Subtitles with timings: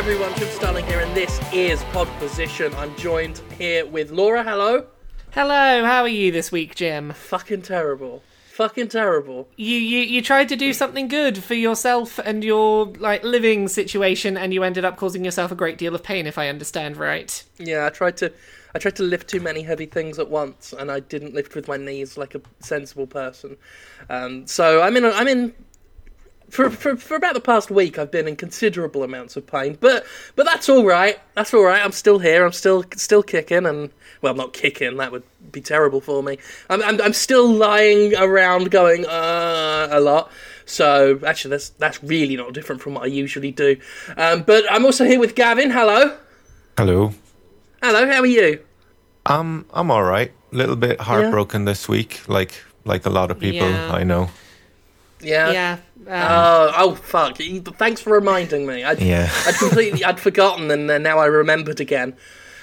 [0.00, 0.34] everyone.
[0.36, 2.72] Jim Sterling here, and this is Pod Position.
[2.76, 4.42] I'm joined here with Laura.
[4.42, 4.86] Hello.
[5.32, 7.12] Hello, how are you this week, Jim?
[7.12, 8.22] Fucking terrible.
[8.52, 9.46] Fucking terrible.
[9.56, 14.38] You you you tried to do something good for yourself and your like living situation,
[14.38, 17.44] and you ended up causing yourself a great deal of pain, if I understand right.
[17.58, 18.32] Yeah, I tried to.
[18.74, 21.68] I tried to lift too many heavy things at once, and I didn't lift with
[21.68, 23.58] my knees like a sensible person.
[24.08, 25.04] Um, so I'm in.
[25.04, 25.52] A, I'm in.
[26.50, 30.04] For, for, for about the past week, I've been in considerable amounts of pain, but
[30.34, 31.18] but that's all right.
[31.34, 31.82] That's all right.
[31.84, 32.44] I'm still here.
[32.44, 34.96] I'm still still kicking, and well, I'm not kicking.
[34.96, 36.38] That would be terrible for me.
[36.68, 40.30] I'm I'm, I'm still lying around, going uh, a lot.
[40.66, 43.76] So actually, that's that's really not different from what I usually do.
[44.16, 45.70] Um, but I'm also here with Gavin.
[45.70, 46.16] Hello.
[46.76, 47.12] Hello.
[47.82, 48.06] Hello.
[48.06, 48.60] How are you?
[49.26, 50.32] Um, I'm all right.
[50.52, 53.92] A little bit heartbroken this week, like like a lot of people Yeah.
[53.92, 54.30] I know.
[55.22, 55.50] Yeah.
[55.52, 55.78] Yeah.
[56.06, 57.36] Um, Oh, oh, fuck!
[57.38, 58.82] Thanks for reminding me.
[58.84, 59.30] I'd, Yeah.
[59.46, 62.16] I'd completely, I'd forgotten, and then now I remembered again.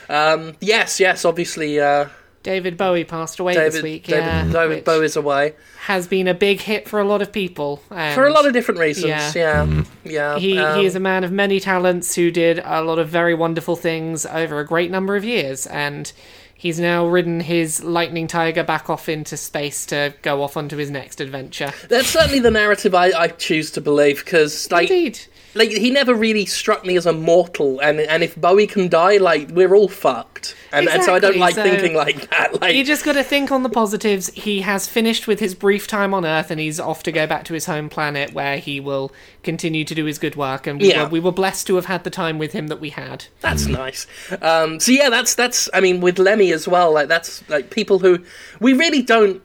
[0.09, 2.07] Um, yes, yes, obviously, uh,
[2.43, 4.07] David Bowie passed away David, this week.
[4.07, 5.53] David, yeah, David which Bowie is away
[5.87, 7.81] has been a big hit for a lot of people.
[7.91, 9.07] And for a lot of different reasons.
[9.07, 9.31] Yeah.
[9.33, 10.37] Yeah, yeah.
[10.37, 13.33] He, um, he is a man of many talents who did a lot of very
[13.33, 16.11] wonderful things over a great number of years, and
[16.57, 20.89] he's now ridden his lightning tiger back off into space to go off onto his
[20.89, 21.71] next adventure.
[21.87, 25.19] That's certainly the narrative I, I choose to believe because, like, Indeed.
[25.57, 29.17] Like he never really struck me as a mortal, and and if Bowie can die,
[29.17, 32.61] like we're all fucked, and, and so I don't like so- thinking like that.
[32.61, 34.27] Like, You just got to think on the positives.
[34.33, 37.43] He has finished with his brief time on Earth, and he's off to go back
[37.45, 39.11] to his home planet, where he will
[39.43, 40.67] continue to do his good work.
[40.67, 41.03] And we, Yeah.
[41.03, 43.25] were, we were blessed to have had the time with him that we had.
[43.41, 44.07] That's nice.
[44.41, 45.69] Um, so yeah, that's that's.
[45.73, 46.93] I mean, with Lemmy as well.
[46.93, 48.19] Like that's like people who
[48.59, 49.41] we really don't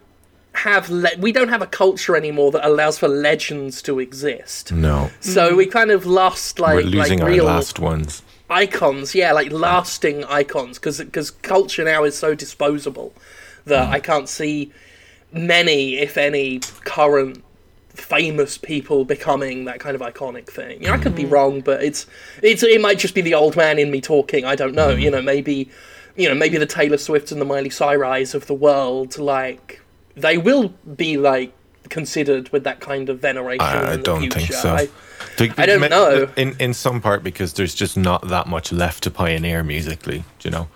[0.54, 0.90] have.
[0.90, 4.72] Le- we don't have a culture anymore that allows for legends to exist.
[4.72, 5.10] No.
[5.20, 5.56] So mm.
[5.56, 8.22] we kind of lost like We're losing like our real last ones.
[8.50, 9.14] icons.
[9.14, 13.12] Yeah, like lasting icons because because culture now is so disposable
[13.64, 13.92] that mm.
[13.92, 14.72] I can't see
[15.32, 17.42] many, if any, current
[17.94, 20.80] famous people becoming that kind of iconic thing.
[20.80, 21.30] You know, I could be mm.
[21.30, 22.06] wrong, but it's
[22.42, 24.44] it's it might just be the old man in me talking.
[24.44, 24.90] I don't know.
[24.90, 25.69] You know, maybe
[26.16, 29.81] you know maybe the Taylor Swifts and the Miley Cyrus of the world, like
[30.17, 31.53] they will be like
[31.89, 33.61] considered with that kind of veneration.
[33.67, 34.39] I, I in the don't future.
[34.39, 34.75] think so.
[34.75, 34.89] I-
[35.37, 36.28] To- I don't ma- know.
[36.37, 40.25] In in some part because there's just not that much left to pioneer musically.
[40.41, 40.69] Do you know?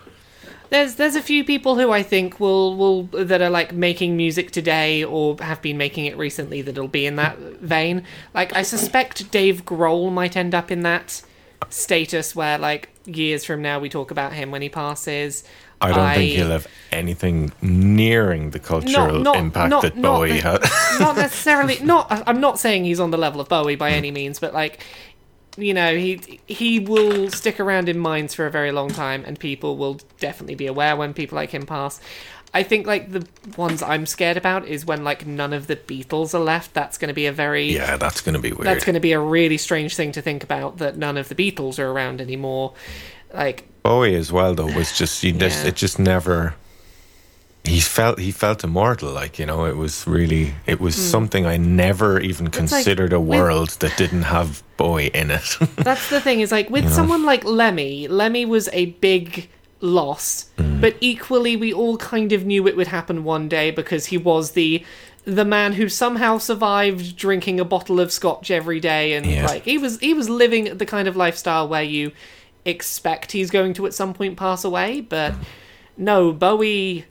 [0.69, 4.51] There's there's a few people who I think will will that are like making music
[4.51, 8.03] today or have been making it recently that'll be in that vein.
[8.33, 11.21] Like I suspect Dave Grohl might end up in that
[11.69, 15.43] status where like years from now we talk about him when he passes.
[15.81, 20.39] I don't think he'll have anything nearing the cultural not- impact not- that not Bowie
[20.39, 20.61] had.
[20.99, 24.39] not necessarily not i'm not saying he's on the level of bowie by any means
[24.39, 24.83] but like
[25.57, 29.39] you know he he will stick around in minds for a very long time and
[29.39, 31.99] people will definitely be aware when people like him pass
[32.53, 33.27] i think like the
[33.57, 37.09] ones i'm scared about is when like none of the beatles are left that's going
[37.09, 38.65] to be a very yeah, that's going to be weird.
[38.65, 41.35] that's going to be a really strange thing to think about that none of the
[41.35, 42.73] beatles are around anymore
[43.33, 45.69] like Bowie as well though was just he just Yeah.
[45.69, 46.55] it just never
[47.63, 51.01] he felt he felt immortal like you know it was really it was hmm.
[51.01, 55.57] something I never even like considered a with- world that didn't have Bowie in it.
[55.77, 59.49] That's the thing is like with someone like Lemmy, Lemmy was a big
[59.81, 60.79] loss, hmm.
[60.79, 64.51] but equally we all kind of knew it would happen one day because he was
[64.51, 64.83] the
[65.25, 69.45] the man who somehow survived drinking a bottle of scotch every day and Yeah.
[69.45, 72.11] like he was he was living the kind of lifestyle where you
[72.67, 75.33] expect he's going to at some point pass away, but
[75.97, 77.05] no, Bowie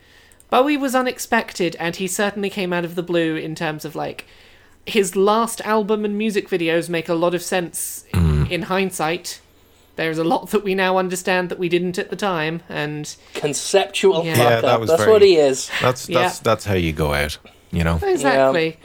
[0.50, 4.27] Bowie was unexpected and he certainly came out of the blue in terms of like
[4.84, 8.48] his last album and music videos make a lot of sense mm.
[8.48, 9.41] in hindsight.
[9.97, 14.25] There's a lot that we now understand that we didn't at the time, and conceptual
[14.25, 14.36] Yeah.
[14.36, 15.71] Yeah, that was That's very- what he is.
[15.81, 16.21] that's Yeah.
[16.21, 17.39] that's that's how you go out,
[17.72, 17.98] you know.
[18.03, 18.77] exactly.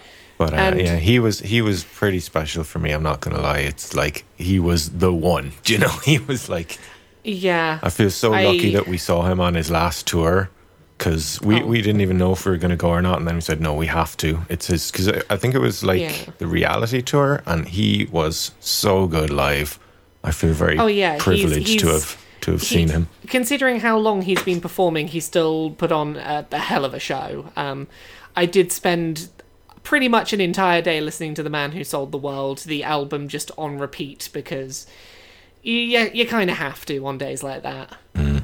[0.42, 2.90] But uh, And- yeah, he was he was pretty special for me.
[2.96, 3.60] I'm not gonna lie.
[3.72, 5.52] It's like he was the one.
[5.64, 5.96] Do you know?
[6.04, 6.80] He was like
[7.24, 10.50] Yeah, I feel so I- lucky that we saw him on his last tour
[10.98, 11.66] because we, Oh.
[11.66, 13.42] we didn't even know if we were going to go or not, and then we
[13.42, 14.30] said no, we have to.
[14.50, 16.34] It's his because I think it was like Yeah.
[16.40, 19.78] the reality tour, and he was so good live.
[20.24, 23.08] I feel very Oh, yeah, he's- privileged to have to have seen him.
[23.28, 27.00] Considering how long he's been performing, he still put on a, a hell of a
[27.00, 27.46] show.
[27.56, 27.88] Um,
[28.36, 29.30] I did spend
[29.84, 33.28] pretty much an entire day listening to The Man Who Sold the World, the album
[33.28, 34.88] just on repeat because
[35.64, 37.96] you, you, you kind of have to on days like that.
[38.16, 38.44] Mm.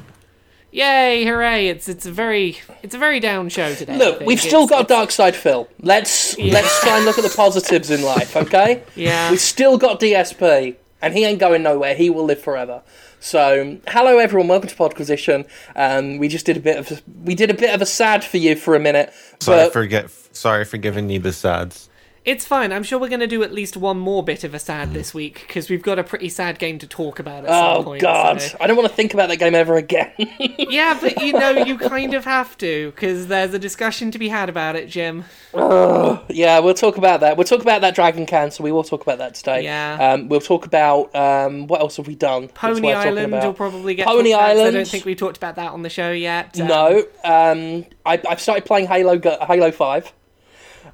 [0.70, 1.24] Yay!
[1.24, 1.68] Hooray!
[1.68, 3.96] It's it's a very it's a very down show today.
[3.96, 5.66] Look, we've still It's- got it's- Dark Side Phil.
[5.80, 8.82] Let's let's try and look at the positives in life, okay?
[8.94, 9.30] Yeah.
[9.30, 11.94] We've still got DSP, and he ain't going nowhere.
[11.94, 12.82] He will live forever.
[13.20, 14.48] So, hello everyone.
[14.48, 15.46] Welcome to Podquisition.
[15.74, 18.36] Um, we just did a bit of we did a bit of a sad for
[18.36, 21.88] you for a minute, Sorry but for get, sorry for giving you the sads.
[22.28, 22.72] It's fine.
[22.74, 25.14] I'm sure we're going to do at least one more bit of a sad this
[25.14, 28.42] week because we've got a pretty sad game to talk about at some oh god,
[28.42, 30.12] so- I don't want to think about that game ever again.
[30.58, 34.28] Yeah, but you know, you kind of have to because there's a discussion to be
[34.28, 35.24] had about it, Jim.
[35.54, 37.36] yeah, we'll talk about that.
[37.38, 38.62] We'll talk about that Dragon Cancer.
[38.62, 39.64] We will talk about that today.
[39.64, 39.96] Yeah.
[40.12, 42.48] Um, we'll talk about um, what else have we done?
[42.48, 45.72] Pony Island will probably get Pony about, 'cause I don't think we talked about that
[45.72, 46.60] on the show yet.
[46.60, 50.12] Um, No, um, I, I've started playing Halo Halo Five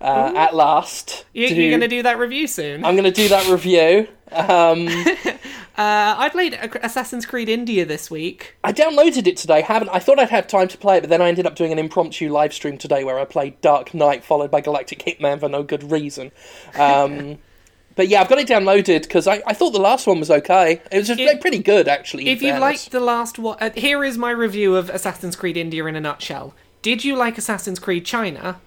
[0.04, 1.24] uh, at last.
[1.32, 2.84] you, you're going to do that review soon.
[2.84, 4.08] I'm going to do that review.
[4.30, 4.88] Um,
[5.76, 6.54] Uh, I played
[6.84, 8.54] Assassin's Creed India this week.
[8.62, 9.60] I downloaded it today.
[9.60, 11.72] Haven't I thought I'd have time to play it, but then I ended up doing
[11.72, 15.48] an impromptu live stream today where I played Dark Knight followed by Galactic Hitman for
[15.48, 16.30] no good reason.
[16.78, 17.38] Um,
[17.96, 20.80] but yeah, I've got it downloaded because I, I thought the last one was okay.
[20.92, 22.28] It was just If- pretty good actually.
[22.28, 25.84] If you liked the last one, uh, here is my review of Assassin's Creed India
[25.86, 26.54] in a nutshell.
[26.82, 28.60] Did you like Assassin's Creed China?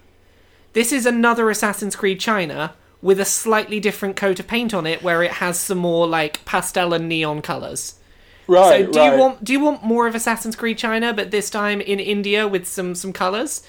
[0.77, 5.01] This is another Assassin's Creed China with a slightly different coat of paint on it,
[5.01, 7.95] where it has some more like pastel and neon colors.
[8.45, 9.11] right, So do right.
[9.11, 12.47] you want do you want more of Assassin's Creed China, but this time in India
[12.47, 13.63] with some some colors?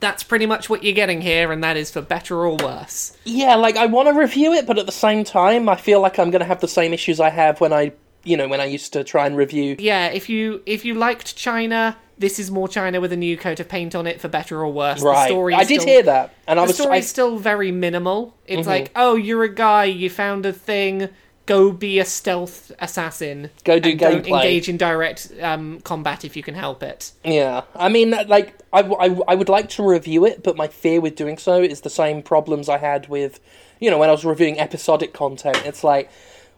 [0.00, 3.16] That's pretty much what you're getting here, and that is for better or worse.
[3.24, 6.18] Yeah, like I want to review it, but at the same time, I feel like
[6.18, 7.92] I'm going to have the same issues I have when I,
[8.22, 9.76] you know, when I used to try and review.
[9.78, 13.58] Yeah, if you if you liked China, this is more China with a new coat
[13.60, 15.00] of paint on it for better or worse.
[15.00, 16.76] The Right, story I did still- hear that, and I The was.
[16.76, 18.34] story I, is still very minimal.
[18.46, 18.68] It's Mm-hmm.
[18.68, 21.08] like, oh, you're a guy, you found a thing,
[21.46, 23.50] go be a stealth assassin.
[23.64, 24.26] Go do gameplay.
[24.28, 27.12] engage in direct um, combat if you can help it.
[27.24, 31.00] yeah, I mean, like I, I, I would like to review it, but my fear
[31.00, 33.40] with doing so is the same problems I had with,
[33.80, 35.60] you know, when I was reviewing episodic content.
[35.64, 36.08] It's like,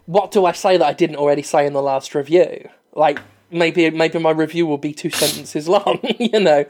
[0.07, 2.69] what do I say that I didn't already say in the last review?
[2.93, 3.21] Like.
[3.51, 6.65] Maybe maybe my review will be two sentences long, you know.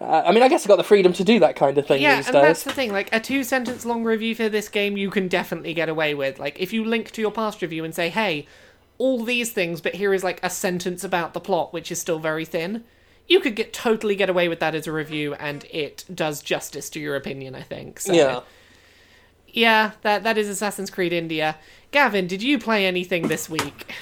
[0.00, 2.00] Uh, I mean, I guess I got the freedom to do that kind of thing
[2.00, 2.42] Yeah, these and days.
[2.42, 2.92] that's the thing.
[2.92, 6.38] Like a two sentence long review for this game, you can definitely get away with.
[6.38, 8.46] Like if you link to your past review and say, "Hey,
[8.96, 12.18] all these things, but here is like a sentence about the plot, which is still
[12.20, 12.84] very thin,"
[13.28, 16.88] you could get totally get away with that as a review, and it does justice
[16.90, 17.54] to your opinion.
[17.54, 18.00] I think.
[18.00, 18.40] So, Yeah.
[19.48, 19.90] yeah.
[20.02, 21.56] That that is Assassin's Creed India.
[21.90, 23.92] Gavin, did you play anything this week?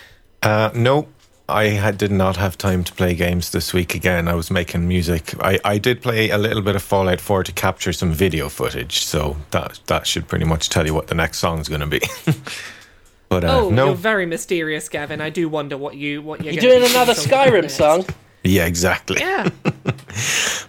[0.43, 1.09] Uh, no,
[1.49, 4.29] I had, did not have time to play games this week again.
[4.29, 5.33] I was making music.
[5.43, 8.99] I, I did play a little bit of Fallout 4 to capture some video footage,
[9.05, 12.01] so that that should pretty much tell you what the next song's going to be.
[13.31, 15.21] but uh, Oh, no, you're very mysterious, Gavin.
[15.23, 17.77] I do wonder what you what you're, You're doing another Skyrim next.
[17.77, 18.05] song.
[18.45, 19.21] yeah, exactly.
[19.21, 19.49] Yeah.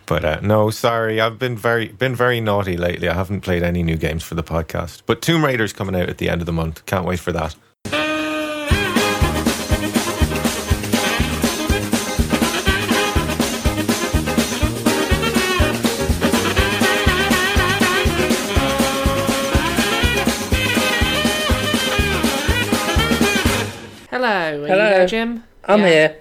[0.06, 3.08] But uh, no, sorry, I've been very been very naughty lately.
[3.08, 5.04] I haven't played any new games for the podcast.
[5.06, 6.84] But Tomb Raider's coming out at the end of the month.
[6.88, 7.56] Can't wait for that.
[25.10, 25.44] Jim?
[25.66, 25.88] I'm Yeah.
[25.88, 26.16] here.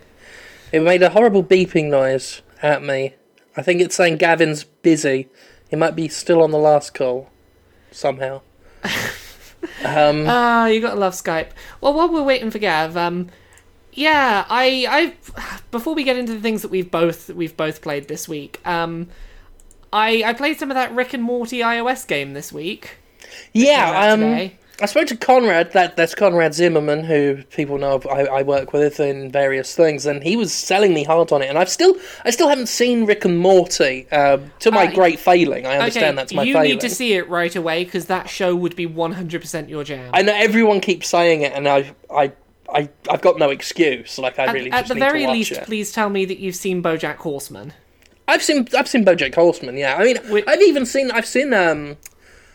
[0.73, 3.14] It made a horrible beeping noise at me.
[3.57, 5.28] I think it's saying Gavin's busy.
[5.68, 7.30] He might be still on the last call
[7.90, 8.42] somehow.
[9.85, 11.49] um, Ah, you gotta love Skype.
[11.80, 13.28] Well, while we're waiting for Gav, um,
[13.92, 14.87] yeah, I,
[15.37, 18.61] I, before we get into the things that we've both we've both played this week,
[18.66, 19.09] um,
[19.92, 22.99] I I played some of that Rick and Morty iOS game this week.
[23.52, 24.57] Yeah, um, today.
[24.80, 25.73] I spoke to Conrad.
[25.73, 30.23] That that's Conrad Zimmerman, who people know I, I work with in various things, and
[30.23, 31.47] he was selling me hard on it.
[31.47, 34.06] And I've still I still haven't seen Rick and Morty.
[34.12, 36.70] Uh, to my Uh, great failing, I understand okay, that's my you failing.
[36.70, 39.85] need to see it right away because that show would be one hundred percent your
[39.85, 40.11] jam.
[40.14, 42.32] I know everyone keeps saying it, and I I.
[42.70, 44.18] I, I've got no excuse.
[44.18, 45.64] Like I at, really at the very least, it.
[45.64, 47.73] please tell me that you've seen BoJack Horseman.
[48.28, 49.78] I've seen I've seen BoJack Horseman.
[49.78, 51.97] Yeah, I mean I've even seen I've seen um,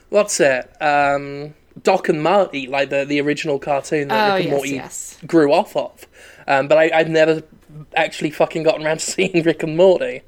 [0.10, 4.46] what's it um, Doc and Marty like the the original cartoon that Oh Rick and
[4.46, 5.18] yes, Morty yes.
[5.26, 6.08] grew off of.
[6.48, 7.44] Um, but I, I've never
[7.96, 10.22] actually fucking gotten around to seeing Rick and Morty.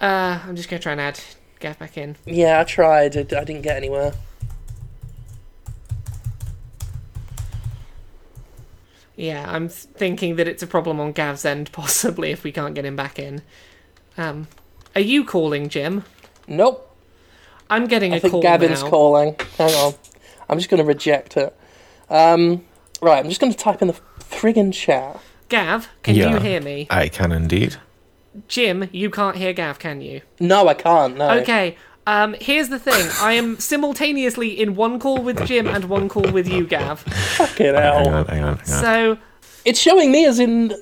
[0.00, 1.20] Uh, I'm just gonna try and add
[1.60, 2.16] Gav back in.
[2.26, 3.16] Yeah, I tried.
[3.16, 4.12] I, I didn't get anywhere.
[9.16, 12.84] Yeah, I'm thinking that it's a problem on Gav's end, possibly if we can't get
[12.84, 13.42] him back in.
[14.18, 14.48] Um,
[14.94, 16.04] are you calling, Jim?
[16.46, 16.82] Nope.
[17.68, 18.90] I'm getting I a think call Gavin's now.
[18.90, 19.36] calling.
[19.58, 19.94] Hang on.
[20.48, 21.56] I'm just going to reject it.
[22.08, 22.64] Um,
[23.02, 25.20] right, I'm just going to type in the friggin' chat.
[25.48, 26.30] Gav, can Yeah.
[26.34, 26.86] you hear me?
[26.90, 27.76] I can indeed.
[28.48, 30.20] Jim, you can't hear Gav, can you?
[30.40, 31.16] No, I can't.
[31.16, 31.30] No.
[31.40, 31.76] Okay.
[32.06, 33.08] Um, here's the thing.
[33.20, 37.00] I am simultaneously in one call with Jim and one call with you, Gav.
[37.00, 37.96] Fucking Hang hell.
[37.96, 38.64] on, hang on, hang on.
[38.64, 39.18] So
[39.64, 40.72] It's showing me as in.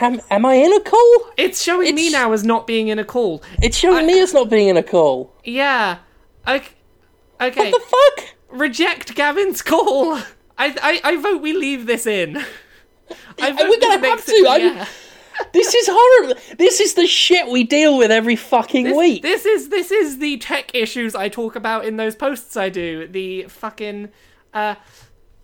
[0.00, 1.14] Am, am I in a call?
[1.36, 3.42] it's showing me It's- now as not being in a call.
[3.60, 5.32] It's showing me as not being in a call.
[5.44, 5.98] Yeah.
[6.46, 6.68] Okay.
[7.48, 7.70] Okay.
[7.70, 7.86] What the
[8.24, 8.34] fuck?
[8.50, 10.14] Reject Gavin's call.
[10.14, 10.22] I,
[10.58, 12.36] I I vote we leave this in.
[13.40, 14.86] I vote we're gonna this have to, it- yeah.
[15.52, 16.40] This is horrible.
[16.58, 19.22] This is the shit we deal with every fucking This, week.
[19.22, 23.08] this is this is the tech issues I talk about in those posts I do.
[23.08, 24.10] The fucking
[24.52, 24.74] uh,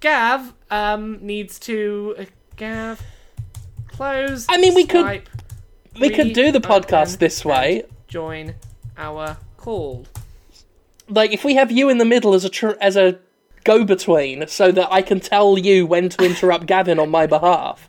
[0.00, 2.24] Gav um needs to uh,
[2.56, 3.02] Gav
[3.88, 4.46] close.
[4.48, 5.26] I mean, we could- Skype,
[5.98, 7.84] we could do the podcast this way.
[8.06, 8.54] Join
[8.98, 10.06] our call.
[11.08, 13.18] Like, if we have you in the middle as a tr- as a
[13.64, 17.88] go-between, so that I can tell you when to interrupt Gavin on my behalf.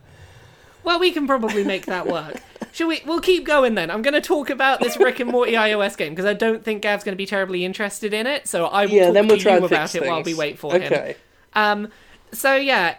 [0.83, 2.41] Well, we can probably make that work.
[2.71, 3.01] Shall we?
[3.05, 3.91] We'll keep going then.
[3.91, 6.81] I'm going to talk about this Rick and Morty iOS game because I don't think
[6.81, 8.47] Gav's going to be terribly interested in it.
[8.47, 10.07] So I will Yeah, talk then we'll to try you about it things.
[10.09, 10.83] while we wait for him.
[10.83, 11.15] Okay.
[11.53, 11.89] Um,
[12.31, 12.95] so yeah,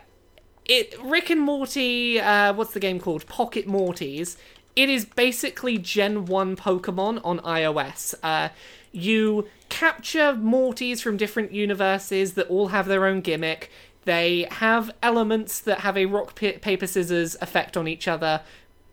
[0.66, 2.20] it Rick and Morty.
[2.20, 3.26] Uh, what's the game called?
[3.26, 4.36] Pocket Mortys.
[4.76, 8.14] It is basically Gen One Pokemon on iOS.
[8.22, 8.50] Uh,
[8.92, 13.70] you capture Mortys from different universes that all have their own gimmick.
[14.04, 18.42] They have elements that have a rock pa- paper scissors effect on each other.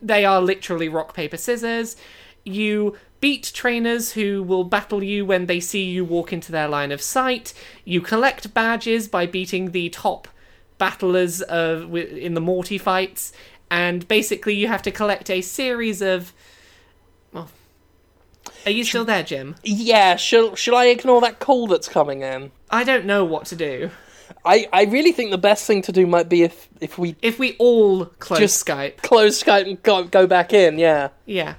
[0.02, 1.96] They are literally rock paper scissors.
[2.44, 6.92] You beat trainers who will battle you when they see you walk into their line
[6.92, 7.54] of sight.
[7.84, 10.28] You collect badges by beating the top
[10.78, 13.34] battlers of in the Morty fights,
[13.72, 16.34] and basically you have to collect a series of.
[18.68, 19.56] Are you still there, Jim?
[19.64, 20.18] Yeah.
[20.18, 22.52] Shall Shall I ignore that call that's coming in?
[22.70, 23.92] I don't know what to do.
[24.44, 27.40] I I really think the best thing to do might be if if we If
[27.40, 30.80] we all close Just- Skype, close Skype and go go back in.
[30.80, 31.12] Yeah.
[31.26, 31.54] yeah.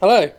[0.00, 0.30] Hello.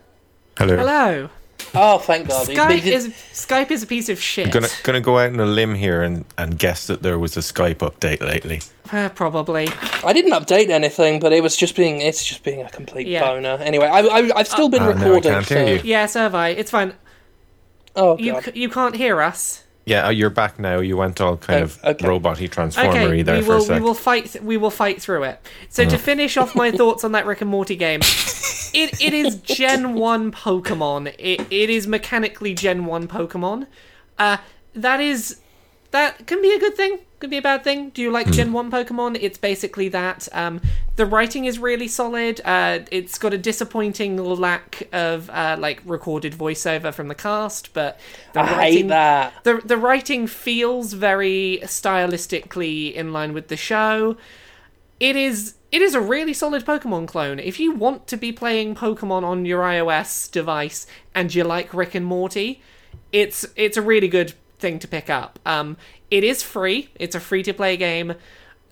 [0.58, 0.78] Hello.
[0.78, 1.30] Hello.
[1.74, 2.48] Oh, thank God.
[2.48, 4.52] It- Skype is Skype is a piece of shit.
[4.52, 7.42] Gonna gonna go out on a limb here and, and guess that there was a
[7.42, 8.62] Skype update lately.
[8.92, 9.68] Uh, probably.
[10.04, 13.22] I didn't update anything, but it was just being it's just being a complete Yeah.
[13.22, 13.58] boner.
[13.62, 15.32] Anyway, I, I I've still been Ah, no, I recording.
[15.32, 15.82] can't hear so- you.
[15.84, 16.50] Yeah, so have I.
[16.50, 16.94] It's fine.
[17.96, 18.44] Oh You God.
[18.46, 19.64] c- you can't hear us.
[19.86, 20.80] Yeah, oh, you're back now.
[20.80, 22.08] You went all kind Oh, of okay.
[22.08, 23.80] robot-y transformery Okay, there we for a will sec.
[23.80, 25.39] we will fight th- we will fight through it.
[25.70, 28.00] So to finish off my thoughts on that Rick and Morty game,
[28.74, 31.13] it it is Gen One Pokemon.
[31.20, 33.68] It it is mechanically Gen One Pokemon.
[34.18, 34.38] Uh,
[34.74, 35.39] that is
[35.92, 37.89] that can be a good thing, could be a bad thing.
[37.89, 39.18] Do you like Gen One Pokemon?
[39.22, 40.27] It's basically that.
[40.34, 40.62] Um,
[40.96, 42.42] the writing is really solid.
[42.44, 48.00] Uh, it's got a disappointing lack of uh, like recorded voiceover from the cast, but
[48.34, 49.34] the I hate writing, that.
[49.44, 54.18] the the writing feels very stylistically in line with the show.
[55.00, 57.39] It is it is a really solid Pokemon clone.
[57.39, 61.96] If you want to be playing Pokemon on your iOS device and you like Rick
[61.96, 62.62] and Morty,
[63.12, 64.34] it's it's a really good
[64.65, 65.39] thing to pick up.
[65.45, 65.77] Um,
[66.10, 66.89] it is free.
[66.95, 68.15] It's a free to play game.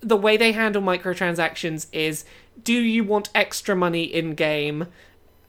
[0.00, 2.24] The way they handle microtransactions is:
[2.62, 4.88] do you want extra money in game?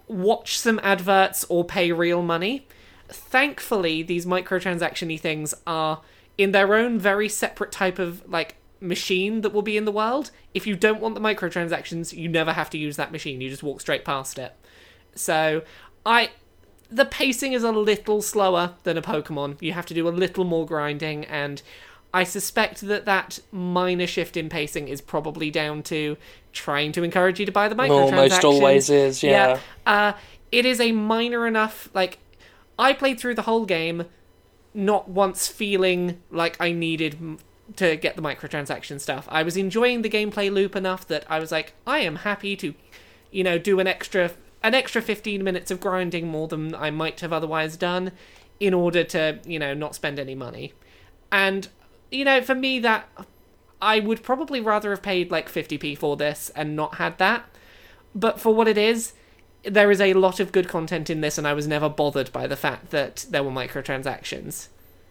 [0.07, 2.67] Watch some adverts or pay real money
[3.09, 6.01] thankfully these microtransaction-y things are
[6.37, 10.31] in their own very separate type of like machine that will be in the world
[10.53, 13.63] if you don't want the microtransactions you never have to use that machine you just
[13.63, 14.53] walk straight past it
[15.13, 15.61] so
[16.05, 16.29] i
[16.89, 20.43] the pacing is a little slower than a pokemon you have to do a little
[20.43, 21.61] more grinding and
[22.13, 26.15] i suspect that that minor shift in pacing is probably down to
[26.53, 29.59] trying to encourage you to buy the microtransactions Almost always is, yeah.
[29.85, 30.13] uh,
[30.51, 32.19] it is a minor enough like
[32.77, 34.05] I played through the whole game,
[34.73, 37.39] not once feeling like I needed m-
[37.77, 39.27] to get the microtransaction stuff.
[39.29, 42.73] I was enjoying the gameplay loop enough that I was like, I am happy to,
[43.31, 44.31] you know, do an extra
[44.65, 48.11] an extra fifteen minutes of grinding more than I might have otherwise done,
[48.59, 50.73] in order to you know not spend any money,
[51.31, 51.67] and
[52.11, 53.07] you know for me that
[53.81, 57.45] I would probably rather have paid like fifty p for this and not had that,
[58.15, 59.13] but for what it is
[59.63, 62.45] there is a lot of good content in this, and I was never bothered by
[62.45, 64.67] the fact that there were microtransactions.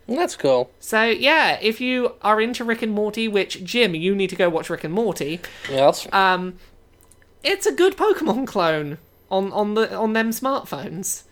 [0.07, 0.71] That's cool.
[0.81, 4.49] So yeah, if you are into Rick and Morty, which Jim, you need to go
[4.49, 5.41] watch Rick and Morty.
[5.69, 6.07] Yes.
[6.13, 6.59] Um,
[7.43, 8.99] it's a good Pokemon clone
[9.35, 11.25] on on the on them smartphones.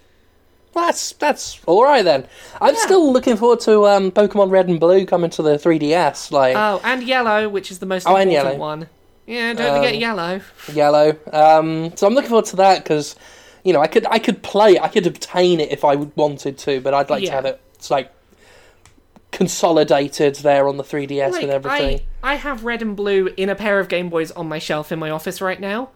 [0.74, 2.26] That's that's all right then.
[2.60, 6.30] I'm still looking forward to um, Pokemon Red and Blue coming to the 3DS.
[6.32, 8.58] Like, Oh, and Yellow, which is the most Oh, and important Yellow.
[8.58, 8.88] one.
[9.26, 10.40] Yeah, don't forget yellow.
[10.72, 11.16] Yellow.
[11.32, 13.14] Um, so I'm looking forward to that because,
[13.64, 16.80] you know, I could I could play, I could obtain it if I wanted to,
[16.80, 17.60] but I'd like to have it.
[17.74, 18.10] It's like
[19.30, 22.00] consolidated there on the 3DS Like, and everything.
[22.22, 24.90] I, I have red and blue in a pair of Game Boys on my shelf
[24.92, 25.90] in my office right now.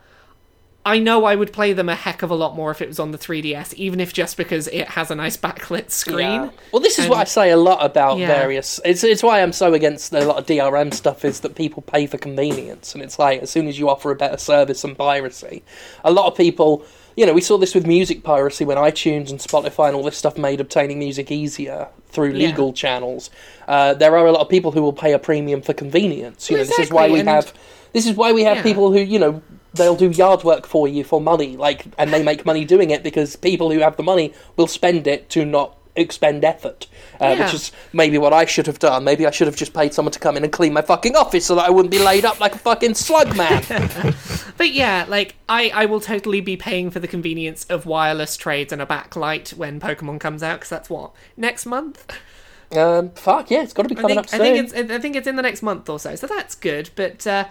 [0.87, 3.01] I know I would play them a heck of a lot more if it was
[3.01, 6.19] on the 3DS, even if just because it has a nice backlit screen.
[6.45, 6.51] Yeah.
[6.73, 8.29] Well, this is what I say a lot about Yeah.
[8.29, 8.81] various.
[8.85, 12.07] It's it's why I'm so against a lot of DRM stuff is that people pay
[12.07, 15.63] for convenience, and it's like as soon as you offer a better service than piracy,
[16.05, 16.85] a lot of people.
[17.19, 20.19] You know, we saw this with music piracy when iTunes and Spotify and all this
[20.19, 22.49] stuff made obtaining music easier through Yeah.
[22.49, 23.31] legal channels.
[23.67, 26.51] Uh, there are a lot of people who will pay a premium for convenience.
[26.51, 27.55] You Well, know, this is why we and- have.
[27.95, 28.63] This is why we have Yeah.
[28.63, 29.41] people who you know
[29.77, 33.03] they'll do yard work for you for money, like, and they make money doing it
[33.03, 36.87] because people who have the money will spend it to not expend effort,
[37.23, 37.45] uh, Yeah.
[37.47, 39.03] which is maybe what I should have done.
[39.05, 41.47] Maybe I should have just paid someone to come in and clean my fucking office
[41.47, 43.63] so that I wouldn't be laid up like a fucking slug man.
[44.59, 48.73] But yeah, like I, I will totally be paying for the convenience of wireless trades
[48.73, 52.11] and a backlight when Pokemon comes out because that's what next month.
[52.75, 54.99] um, fuck yeah, it's got to be I coming think up I think it's I
[54.99, 56.89] think it's in the next month or so, so that's good.
[56.97, 57.45] But uh,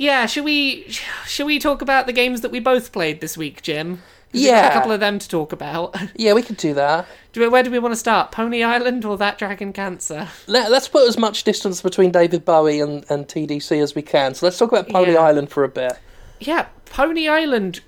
[0.00, 0.86] yeah, should we
[1.26, 4.00] should we talk about the games that we both played this week, Jim?
[4.32, 4.70] Yeah.
[4.70, 5.94] a couple of them to talk about.
[6.14, 7.06] Yeah, we could do that.
[7.32, 8.32] Do we, where do we want to start?
[8.32, 10.28] Pony Island or that Dragon Cancer?
[10.46, 14.34] Let, us put as much distance between David Bowie and, and TDC as we can.
[14.34, 15.20] So let's talk about Pony Yeah.
[15.20, 15.98] Island for a bit.
[16.38, 17.80] Yeah, Pony Island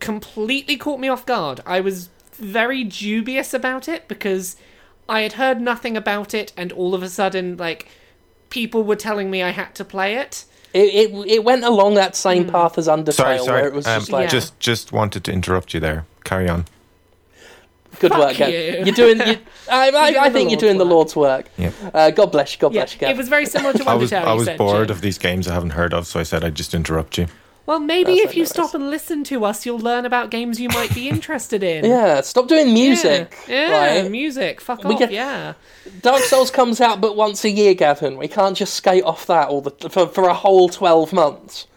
[0.00, 1.60] completely caught me off guard.
[1.66, 4.56] I was very dubious about it because
[5.08, 7.88] I had heard nothing about it, and all of a sudden, like,
[8.48, 10.44] people were telling me I had to play it.
[10.72, 12.50] It, it, it went along that same Hmm.
[12.50, 13.66] path as Undertale, Sorry, where sorry.
[13.66, 14.30] it was um, just like Yeah.
[14.30, 16.04] Just just wanted to interrupt you there.
[16.24, 16.64] Carry on.
[17.98, 18.38] good Fuck work.
[18.38, 18.46] You.
[18.46, 19.18] You're doing.
[19.18, 19.36] You,
[19.70, 20.84] I, I, doing I think you're Lord's doing the.
[20.84, 21.46] Lord's work.
[21.58, 21.72] Yeah.
[21.92, 22.60] Uh, God bless you.
[22.60, 23.00] God Yeah, bless you.
[23.00, 23.10] Gav.
[23.10, 23.90] it was very similar to Undertale.
[23.90, 24.96] I was I was bored Jim.
[24.96, 27.26] of these games I haven't heard of, so I said I'd just interrupt you.
[27.70, 30.58] Well, maybe That's if you okay, stop and listen to us, you'll learn about games
[30.58, 31.84] you might be interested in.
[31.90, 33.32] Yeah, stop doing music.
[33.46, 34.10] Yeah, yeah, right?
[34.10, 34.60] music.
[34.60, 34.98] Fuck We off.
[34.98, 35.52] get- Yeah.
[36.02, 38.16] Dark Souls comes out but once a year, Gavin.
[38.16, 41.68] We can't just skate off that all the for, for a whole twelve months.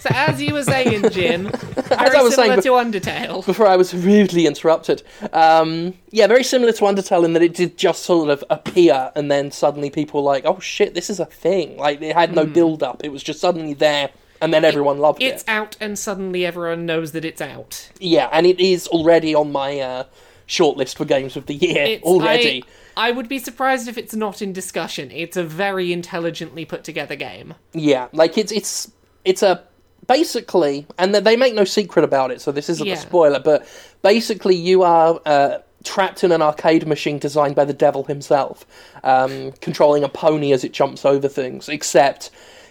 [0.00, 3.46] So as you were saying, Jim, very I was saying similar bef- to Undertale.
[3.46, 5.02] Before I was rudely interrupted.
[5.32, 9.30] Um, yeah, very similar to Undertale in that it did just sort of appear and
[9.30, 11.78] then suddenly people were like, oh shit, this is a thing.
[11.78, 13.02] Like it had no build up.
[13.04, 15.28] It was just suddenly there and then everyone loved Hmm.
[15.28, 15.48] It's it.
[15.48, 17.90] out, and suddenly everyone knows that it's out.
[17.98, 20.04] Yeah, and it is already on my uh,
[20.48, 22.64] shortlist for games of the year It's, already.
[22.96, 25.10] I, I would be surprised if it's not in discussion.
[25.10, 27.54] It's a very intelligently put together game.
[27.72, 28.90] Yeah, like it's it's
[29.24, 29.62] it's a
[30.06, 32.94] basically, and they make no secret about it, so this isn't Yeah.
[32.94, 33.38] a spoiler.
[33.38, 33.66] But
[34.02, 38.66] basically, you are uh, trapped in an arcade machine designed by the devil himself,
[39.04, 41.68] um, controlling a pony as it jumps over things.
[41.68, 42.30] Except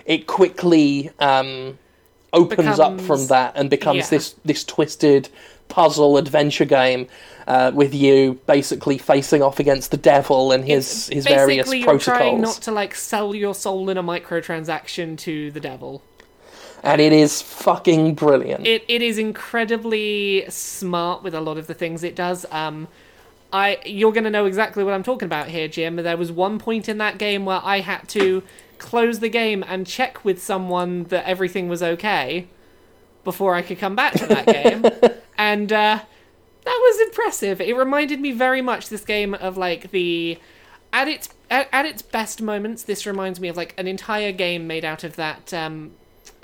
[0.09, 1.79] it quickly um,
[2.33, 4.17] opens up from that and becomes yeah.
[4.17, 5.29] this this twisted
[5.69, 7.07] puzzle adventure game.
[7.47, 11.87] Uh, with you basically facing off against the devil and his his various Basically, you're
[11.87, 12.17] protocols.
[12.17, 16.03] trying not to like sell your soul in a microtransaction to the devil.
[16.83, 18.67] and it is fucking brilliant.
[18.67, 22.45] It it is incredibly smart with a lot of the things it does.
[22.51, 22.87] Um,
[23.51, 25.95] I you're gonna know exactly what I'm talking about here, Jim.
[25.95, 28.43] There was one point in that game where I had to
[28.79, 32.47] close the game and check with someone that everything was okay
[33.23, 34.85] before I could come back to that game,
[35.37, 35.99] and uh,
[36.63, 37.61] that was impressive.
[37.61, 40.39] It reminded me very much this game of like the
[40.91, 42.83] at its at, at its best moments.
[42.83, 45.53] This reminds me of like an entire game made out of that.
[45.53, 45.91] Um,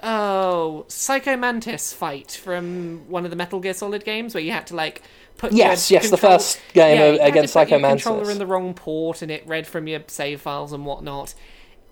[0.03, 4.67] Oh, Psycho Mantis fight from one of the Metal Gear Solid games where you had
[4.67, 5.01] to like
[5.37, 8.17] put Yes, yes, the first game yeah, of- you had to against Psycho your controller
[8.17, 8.33] Mantis.
[8.33, 11.33] in the wrong port and it read from your save files and whatnot.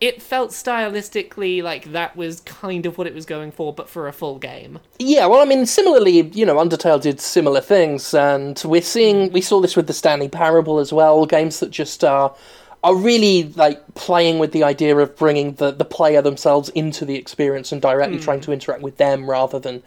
[0.03, 4.09] It felt stylistically like that was kind of what it was going for, but for
[4.09, 4.79] a full game.
[4.99, 9.39] Yeah, well, I mean, similarly, you know, Undertale did similar things, and we're seeing we
[9.39, 11.25] saw this with the Stanley Parable as well.
[11.25, 12.35] Games that just are
[12.83, 17.15] are really like playing with the idea of bringing the the player themselves into the
[17.15, 18.45] experience and directly trying hmm.
[18.47, 19.81] to interact with them rather than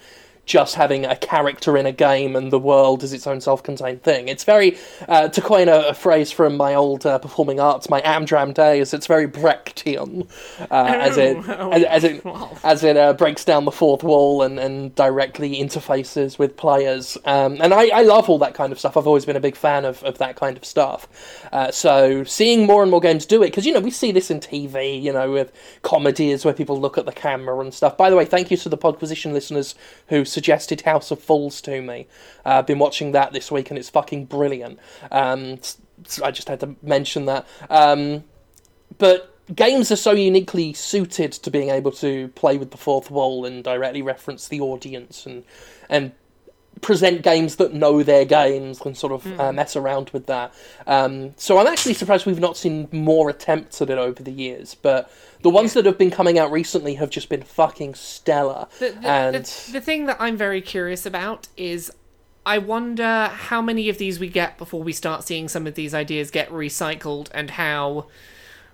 [0.47, 4.29] just having a character in a game and the world as its own self-contained thing.
[4.29, 4.79] It's very,
[5.09, 8.95] uh, to coin a, a phrase from my old uh, performing arts, my Amdram days.
[8.95, 10.29] It's very Brechtian,
[10.71, 12.57] uh, as it Oh, as, as it wow.
[12.65, 17.19] as it uh, breaks down the fourth wall and, and directly interfaces with players.
[17.25, 18.97] Um, and I, I love all that kind of stuff.
[18.97, 21.09] I've always been a big fan of, of that kind of stuff.
[21.53, 24.31] Uh, so seeing more and more games do it, because, you know, we see this
[24.31, 27.97] in TV, you know, with comedies where people look at the camera and stuff.
[27.97, 29.75] By the way, thank you to the Podquisition listeners
[30.09, 32.07] who suggested House of Fools to me.
[32.45, 34.79] Uh, I've been watching that this week and it's fucking brilliant.
[35.11, 35.59] Um,
[36.23, 37.47] I just had to mention that.
[37.71, 38.25] Um,
[38.99, 43.45] but games are so uniquely suited to being able to play with the fourth wall
[43.45, 45.45] and directly reference the audience and
[45.89, 46.13] and
[46.81, 50.53] present games that know their games and sort of uh, mess around with that.
[50.87, 54.75] Um, so I'm actually surprised we've not seen more attempts at it over the years.
[54.75, 55.11] But
[55.43, 58.67] the ones that have been coming out recently have just been fucking stellar.
[58.79, 61.93] The, the, and the, the thing that I'm very curious about is
[62.45, 65.93] I wonder how many of these we get before we start seeing some of these
[65.93, 68.07] ideas get recycled and how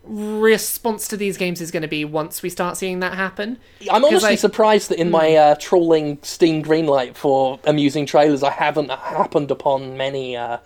[0.05, 3.59] response to these games is going to be once we start seeing that happen.
[3.91, 8.51] I'm honestly like- surprised that in my uh, trolling Steam Greenlight for amusing trailers, I
[8.51, 10.59] haven't happened upon many uh,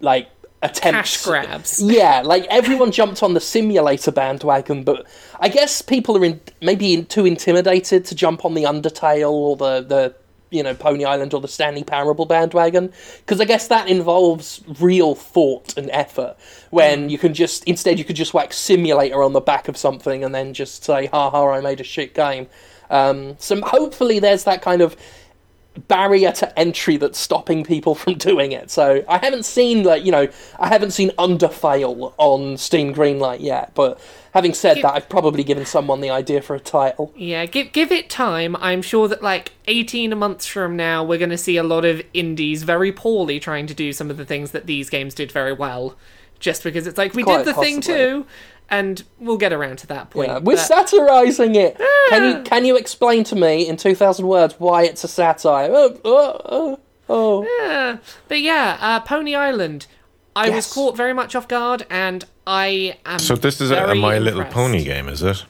[0.00, 0.28] like
[0.62, 1.16] attempts.
[1.16, 1.82] Cash grabs.
[1.82, 5.06] Yeah, like everyone jumped on the simulator bandwagon, but
[5.40, 9.56] I guess people are in, maybe in, too intimidated to jump on the Undertale or
[9.56, 10.14] the the
[10.50, 15.14] you know Pony Island or the Stanley Parable bandwagon because I guess that involves real
[15.14, 16.36] thought and effort.
[16.70, 20.24] When you can just instead you could just whack simulator on the back of something
[20.24, 22.46] and then just say, "Ha ha, I made a shit game."
[22.90, 24.96] Um, so hopefully there's that kind of
[25.88, 28.70] barrier to entry that's stopping people from doing it.
[28.70, 33.72] So I haven't seen like you know I haven't seen Underfail on Steam Greenlight yet,
[33.74, 34.00] but
[34.32, 37.12] having said Give- that, I've probably given someone the idea for a title.
[37.16, 38.56] Yeah, give give it time.
[38.56, 42.02] I'm sure that like 18 months from now, we're going to see a lot of
[42.12, 45.52] indies very poorly trying to do some of the things that these games did very
[45.52, 45.96] well,
[46.38, 48.26] just because it's like we Quite did the thing too,
[48.68, 50.28] and we'll get around to that point.
[50.28, 51.80] Yeah, we're but- satirizing it.
[52.08, 55.70] Can you can you explain to me in two thousand words why it's a satire?
[55.72, 57.46] Oh, oh, oh, oh.
[57.60, 57.98] Yeah,
[58.28, 59.86] but yeah, uh, Pony Island.
[60.34, 63.18] I was caught very much off guard, and I am.
[63.18, 64.54] So this is a, a My Little impressed.
[64.54, 65.44] Pony game, is it?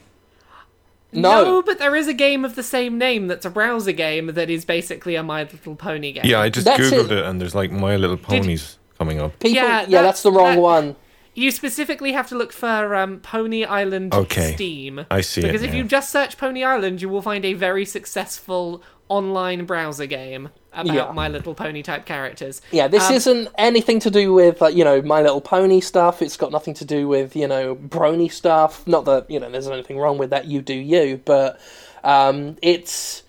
[1.11, 1.61] No.
[1.61, 4.65] but there is a game of the same name that's a browser game that is
[4.65, 6.23] basically a My Little Pony game.
[6.25, 7.19] Yeah, I just That's googled it.
[7.19, 7.25] it.
[7.25, 9.37] and there's like My Little Ponies coming up.
[9.39, 10.95] People, Yeah, yeah, that- that's the wrong that- one.
[11.37, 14.55] You specifically have to look for um, Pony Island Okay.
[14.55, 15.05] Steam.
[15.11, 15.77] I see it Because if now.
[15.77, 20.95] you just search Pony Island, you will find a very successful online browser game about
[20.95, 21.11] Yeah.
[21.11, 22.63] My Little Pony type characters.
[22.71, 26.23] Yeah, this Um, isn't anything to do with like you know My Little Pony stuff.
[26.23, 28.85] It's got nothing to do with you know Brony stuff.
[28.87, 30.45] Not that you know there's anything wrong with that.
[30.45, 31.61] You do you, but
[32.03, 33.21] um, it's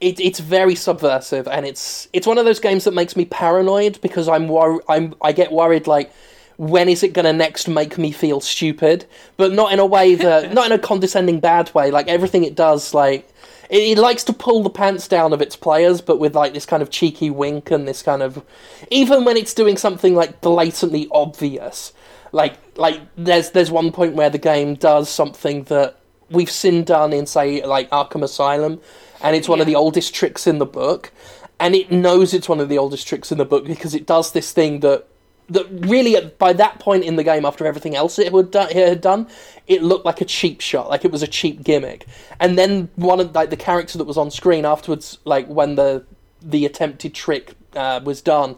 [0.00, 4.00] it, it's very subversive, and it's it's one of those games that makes me paranoid
[4.00, 6.10] because I'm wor- I'm I get worried like
[6.56, 9.04] when is it going to next make me feel stupid,
[9.36, 11.90] but not in a way that not in a condescending bad way.
[11.90, 13.28] Like everything it does, like
[13.68, 16.66] it, it likes to pull the pants down of its players, but with like this
[16.66, 18.42] kind of cheeky wink and this kind of
[18.90, 21.92] even when it's doing something like blatantly obvious.
[22.32, 25.98] Like like there's there's one point where the game does something that
[26.30, 28.80] we've seen done in say like Arkham Asylum,
[29.22, 31.12] and it's one of the oldest tricks in the book,
[31.60, 34.32] and it knows it's one of the oldest tricks in the book because it does
[34.32, 35.06] this thing that
[35.48, 38.88] that really by that point in the game after everything else it had done, it
[38.88, 39.28] had done
[39.66, 42.06] it looked like a cheap shot like it was a cheap gimmick.
[42.40, 46.04] And then one of like the character that was on screen afterwards like when the
[46.42, 48.56] the attempted trick uh, was done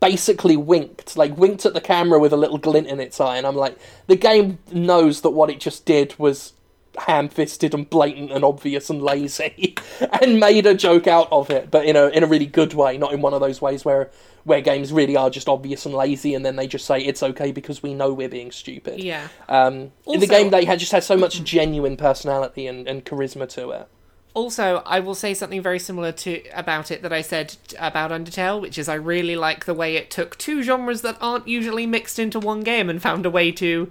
[0.00, 3.36] basically winked like winked at the camera with a little glint in its eye.
[3.36, 6.52] And i'm like the game knows that what it just did was
[6.98, 9.74] ham-fisted and blatant and obvious and lazy
[10.20, 12.98] and made a joke out of it but in a in a really good way
[12.98, 14.10] not in one of those ways where
[14.44, 17.50] where games really are just obvious and lazy and then they just say it's okay
[17.50, 19.28] because we know we're being stupid Yeah.
[19.48, 23.48] um in the game they had just had so much genuine personality and, and charisma
[23.50, 23.88] to it
[24.34, 28.60] Also, I will say something very similar to about it that I said about Undertale,
[28.62, 32.18] which is I really like the way it took two genres that aren't usually mixed
[32.18, 33.90] into one game and found a way to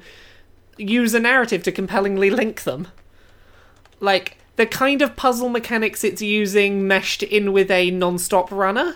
[0.78, 2.88] use a narrative to compellingly link them.
[4.00, 8.96] Like the kind of puzzle mechanics it's using meshed in with a non-stop runner.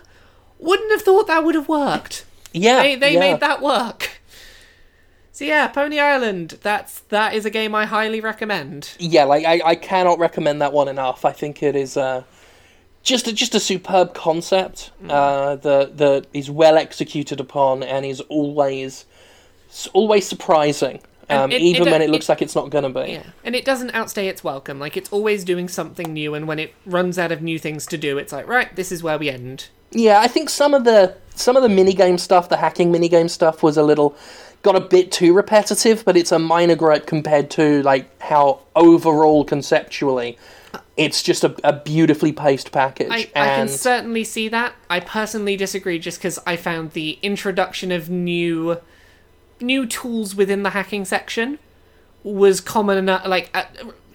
[0.59, 2.25] Wouldn't have thought that would have worked.
[2.53, 3.19] yeah They they yeah.
[3.19, 4.09] made that work.
[5.31, 6.59] So yeah, Pony Island.
[6.63, 8.95] That's that is a game I highly recommend.
[8.99, 11.25] yeah, like I, I cannot recommend that one enough.
[11.25, 12.23] I think it is uh,
[13.03, 15.11] just a, just a superb concept Mm.
[15.11, 19.05] uh, that that is well executed upon and is always
[19.93, 23.01] always surprising, um, it- even it- when it it- looks like it's not going to
[23.01, 23.11] be.
[23.13, 24.79] Yeah, and it doesn't outstay its welcome.
[24.79, 27.97] Like it's always doing something new, and when it runs out of new things to
[27.97, 29.67] do, it's like right, this is where we end.
[29.91, 33.63] Yeah, I think some of the some of the minigame stuff, the hacking minigame stuff,
[33.63, 34.15] was a little
[34.61, 39.45] got a bit too repetitive, but it's a minor gripe compared to like how overall
[39.45, 40.37] conceptually.
[40.97, 44.73] It's just a, a beautifully paced package, I, I can certainly see that.
[44.89, 48.77] I personally disagree, just because I found the introduction of new
[49.61, 51.59] new tools within the hacking section
[52.23, 53.25] was common enough.
[53.27, 53.63] Like uh,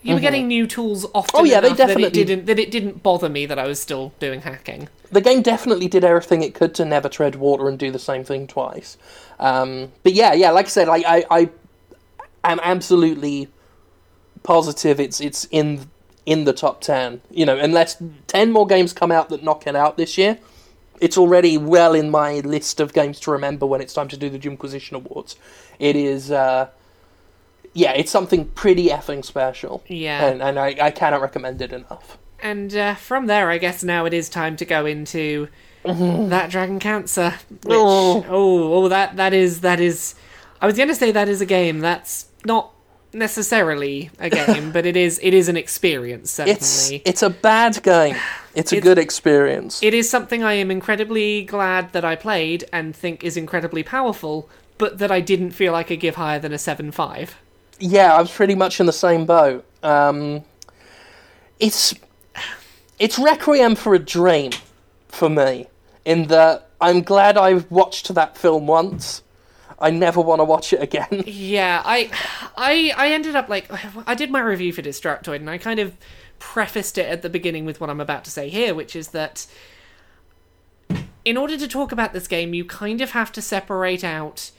[0.03, 1.29] you were getting new tools often.
[1.29, 1.37] Mm-hmm.
[1.37, 3.67] Oh, yeah, they enough that definitely- it didn't that it didn't bother me that I
[3.67, 4.89] was still doing hacking.
[5.13, 8.25] the game definitely did everything it could to never tread water and do the same
[8.25, 8.97] thing twice.
[9.39, 11.51] Um, but yeah, yeah, like I said, like I, I
[12.45, 13.49] am absolutely
[14.43, 15.89] positive it's it's in
[16.27, 17.21] in the top ten.
[17.31, 20.39] You know, unless ten more games come out that knock it out this year,
[21.01, 24.29] it's already well in my list of games to remember when it's time to do
[24.31, 25.37] the Jimquisition Awards.
[25.79, 26.69] It is, uh,
[27.73, 29.83] yeah, it's something pretty effing special.
[29.87, 30.27] Yeah.
[30.27, 32.19] and, and I, I cannot recommend it enough.
[32.43, 35.49] And uh, from there, I guess now it is time to go into
[35.85, 37.35] that Dragon Cancer.
[37.51, 38.25] Which, Oh.
[38.29, 40.15] oh, oh, that that is that is.
[40.61, 41.81] I was going to say that is a game.
[41.81, 42.73] That's not
[43.13, 47.03] necessarily a game, but it is it is an experience It's certainly.
[47.05, 48.17] it's a bad game.
[48.55, 49.83] It's a It's- good experience.
[49.83, 54.49] It is something I am incredibly glad that I played and think is incredibly powerful,
[54.79, 57.37] but that I didn't feel I could give higher than a seven five.
[57.79, 59.65] Yeah, I was pretty much in the same boat.
[59.83, 60.45] Um,
[61.59, 61.95] it's
[62.99, 64.51] it's Requiem for a Dream
[65.09, 65.67] for me,
[66.05, 69.23] in that I'm glad I've watched that film once.
[69.81, 71.25] I never want to watch it again.
[71.27, 72.11] Yeah, I,
[72.57, 73.71] I, I ended up like
[74.07, 75.97] I did my review for Destructoid, and I kind of
[76.39, 79.47] prefaced it at the beginning with what I'm about to say here, which is that
[81.25, 84.51] in order to talk about this game, you kind of have to separate out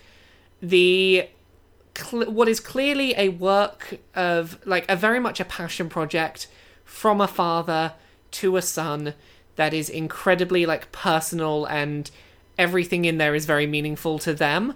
[0.61, 1.27] the
[1.97, 6.47] cl- what is clearly a work of like a very much a passion project
[6.85, 7.93] from a father
[8.31, 9.13] to a son
[9.55, 12.11] that is incredibly like personal and
[12.57, 14.75] everything in there is very meaningful to them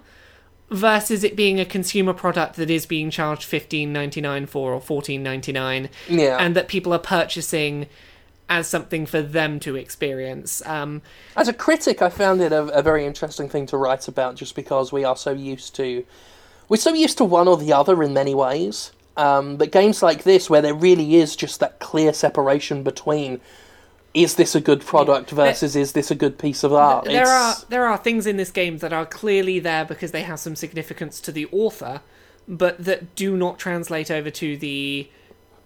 [0.70, 4.80] versus it being a consumer product that is being charged fifteen ninety nine for or
[4.80, 6.36] fourteen ninety nine, Yeah.
[6.38, 7.86] and that people are purchasing
[8.48, 10.64] as something for them to experience.
[10.66, 11.02] Um,
[11.36, 14.54] As a critic, I found it a, a very interesting thing to write about, just
[14.54, 16.04] because we are so used to
[16.68, 18.92] we're so used to one or the other in many ways.
[19.16, 23.40] Um, but games like this, where there really is just that clear separation between
[24.16, 27.04] is this a good product versus is this a good piece of art?
[27.04, 27.28] there It's-
[27.62, 30.56] are there are things in this game that are clearly there because they have some
[30.56, 32.00] significance to the author,
[32.48, 35.08] but that do not translate over to the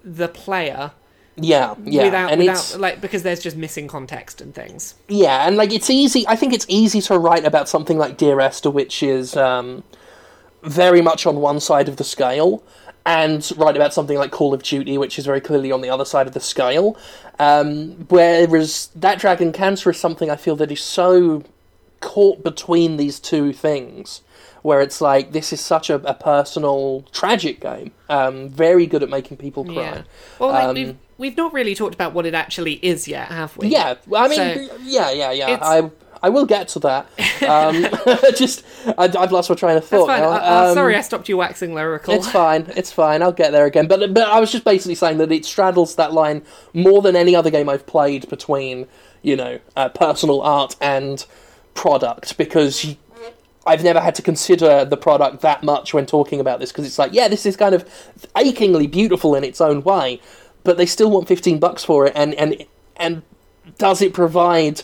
[0.04, 0.90] the player
[1.36, 4.94] yeah, yeah, without and without it's like because there's just missing context and things.
[5.08, 6.26] yeah, and like it's easy.
[6.26, 9.84] I think it's easy to write about something like Dear Esther, which is um,
[10.62, 12.62] very much on one side of the scale,
[13.10, 16.04] and write about something like Call of Duty, which is very clearly on the other
[16.04, 16.96] side of the scale.
[17.40, 21.42] Um, whereas that Dragon Cancer is something I feel that is so
[22.00, 24.22] caught between these two things,
[24.62, 27.92] where it's like this is such a, a personal, tragic game.
[28.08, 29.74] Um, very good at making people cry.
[29.74, 30.02] Yeah.
[30.38, 33.56] Well, like, Um, we've we've not really talked about what it actually is yet, have
[33.56, 33.68] we?
[33.68, 34.36] Yeah, I mean,
[34.68, 35.50] So- yeah, yeah, yeah.
[35.50, 35.90] It's- I
[36.22, 37.06] I will get to that.
[37.48, 37.86] Um,
[38.36, 38.62] just
[38.98, 40.10] I, I've lost my train of thought.
[40.10, 42.12] I, Um, sorry, I stopped you waxing lyrical.
[42.14, 42.70] It's fine.
[42.76, 43.22] It's fine.
[43.22, 43.86] I'll get there again.
[43.88, 46.42] But but I was just basically saying that it straddles that line
[46.74, 48.86] more than any other game I've played between
[49.22, 51.24] you know uh, personal art and
[51.74, 52.96] product because.
[53.66, 56.98] I've never had to consider the product that much when talking about this because it's
[56.98, 57.86] like, yeah, this is kind of
[58.34, 60.18] achingly beautiful in its own way,
[60.64, 62.64] but they still want fifteen bucks for it, and and
[62.96, 63.22] and
[63.76, 64.82] does it provide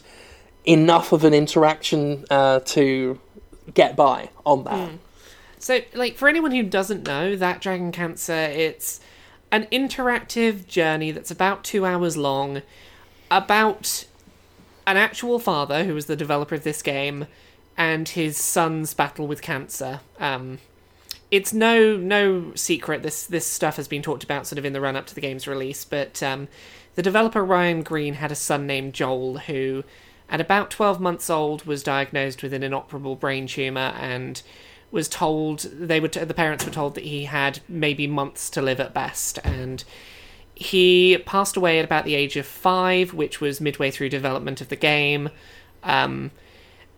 [0.67, 3.19] enough of an interaction uh, to
[3.73, 4.91] get by on that?
[5.59, 9.01] So, like, for anyone who doesn't know, that Dragon Cancer, it's
[9.51, 12.63] an interactive journey that's about two hours long
[13.31, 14.05] about
[14.87, 17.27] an actual father who was the developer of this game
[17.77, 20.01] and his son's battle with cancer.
[20.19, 20.59] Um,
[21.31, 24.81] it's no no secret this this stuff has been talked about sort of in the
[24.81, 26.49] run up to the game's release, but um,
[26.95, 29.83] the developer Ryan Green had a son named Joel who,
[30.31, 34.41] at about twelve months old, was diagnosed with an inoperable brain tumor and
[34.93, 38.63] was told they were t- the parents were told that he had maybe months to
[38.63, 39.83] live at best and
[40.57, 44.69] he passed away at about the age of five, which was midway through development of
[44.69, 45.29] the game.
[45.85, 46.31] Um,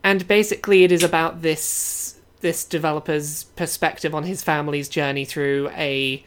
[0.02, 6.24] and basically, it is about this this developer's perspective on his family's journey through a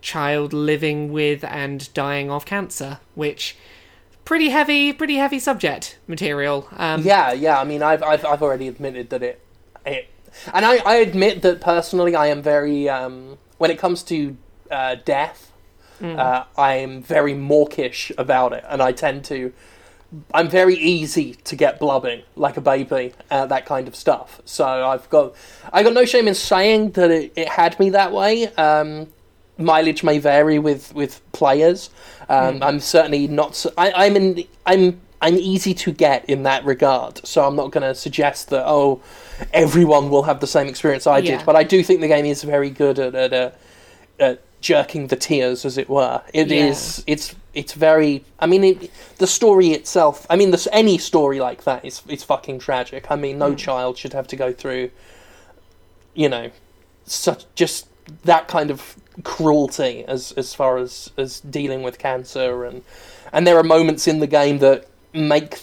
[0.00, 3.56] child living with and dying of cancer, which
[4.24, 6.68] pretty heavy, pretty heavy subject material.
[6.76, 7.60] Um, Yeah, yeah.
[7.60, 9.40] I mean, I've I've, I've already admitted that it,
[9.86, 10.10] it
[10.52, 14.36] and I, I admit that personally, I am very um, when it comes to
[14.70, 15.47] uh, death,
[16.02, 19.52] uh, I am very mawkish about it, and I tend to.
[20.32, 24.40] I'm very easy to get blubbing like a baby, uh, that kind of stuff.
[24.46, 25.34] So I've got,
[25.70, 28.46] I got no shame in saying that it, it had me that way.
[28.54, 29.08] Um,
[29.58, 31.90] mileage may vary with with players.
[32.30, 33.50] Um, I'm certainly not.
[33.50, 34.44] s- I, I'm in.
[34.64, 37.26] I'm I'm easy to get in that regard.
[37.26, 39.02] So I'm not going to suggest that oh,
[39.52, 41.36] everyone will have the same experience I Yeah.
[41.38, 41.44] did.
[41.46, 43.50] But I do think the game is very good at at, uh,
[44.20, 46.22] at jerking the tears, as it were.
[46.32, 47.04] It is.
[47.06, 47.14] Yeah.
[47.14, 48.24] It's it's very.
[48.38, 50.26] I mean, it, the story itself.
[50.30, 53.10] I mean, this any story like that is it's fucking tragic.
[53.10, 54.90] I mean, no child should have to go through.
[56.14, 56.50] You know,
[57.04, 57.86] such just
[58.24, 62.82] that kind of cruelty as as far as as dealing with cancer and
[63.32, 65.58] and there are moments in the game that make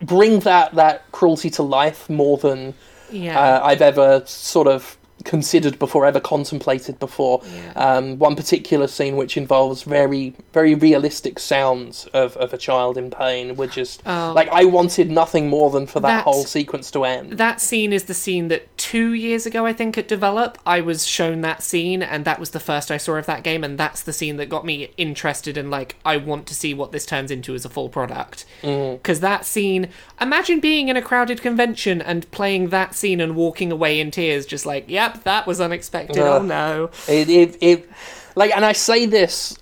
[0.00, 2.74] bring that that cruelty to life more than
[3.10, 3.38] Yeah.
[3.38, 4.96] uh, I've ever sort of
[5.26, 7.42] considered before, ever contemplated before.
[7.54, 7.72] Yeah.
[7.74, 13.10] Um, one particular scene which involves very, very realistic sounds of, of a child in
[13.10, 14.32] pain were just Oh.
[14.34, 17.32] like I wanted nothing more than for that That- whole sequence to end.
[17.34, 21.04] that scene is the scene that two years ago I think at develop I was
[21.04, 24.00] shown that scene and that was the first I saw of that game and that's
[24.00, 27.32] the scene that got me interested in, like I want to see what this turns
[27.32, 28.44] into as a full product.
[28.62, 29.88] Because that scene
[30.20, 34.46] imagine being in a crowded convention and playing that scene and walking away in tears
[34.46, 36.18] just like yep that was unexpected.
[36.18, 36.90] Oh no.
[37.08, 37.90] It, it, it,
[38.36, 39.58] like, and I say this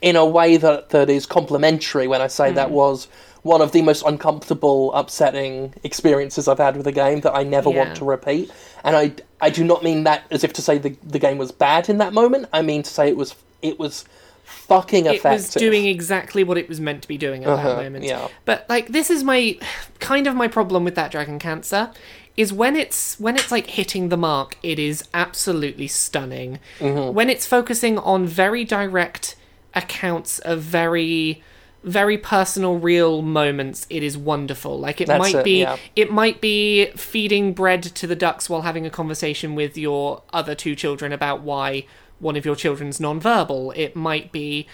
[0.00, 2.54] in a way that, that is complimentary when I say Hmm.
[2.54, 3.08] that was
[3.44, 7.70] one of the most uncomfortable, upsetting experiences I've had with a game that I never
[7.70, 7.76] Yeah.
[7.84, 8.50] want to repeat.
[8.82, 11.52] And I, I do not mean that as if to say the, the game was
[11.52, 12.48] bad in that moment.
[12.52, 14.04] I mean to say it was, it was
[14.44, 15.24] fucking effective.
[15.30, 18.04] it was doing exactly what it was meant to be doing at Uh-huh, that moment.
[18.04, 18.28] yeah.
[18.46, 19.58] But like this is my
[20.00, 21.90] kind of my problem with that dragon cancer
[22.36, 26.58] is when it's when it's like hitting the mark, it is absolutely stunning.
[26.78, 27.14] Mm-hmm.
[27.14, 29.36] When it's focusing on very direct
[29.74, 31.42] accounts of very
[31.84, 35.76] very personal real moments it is wonderful like it That's might it, be yeah.
[35.94, 40.54] it might be feeding bread to the ducks while having a conversation with your other
[40.54, 41.84] two children about why
[42.18, 43.76] one of your children's nonverbal.
[43.76, 44.66] It might be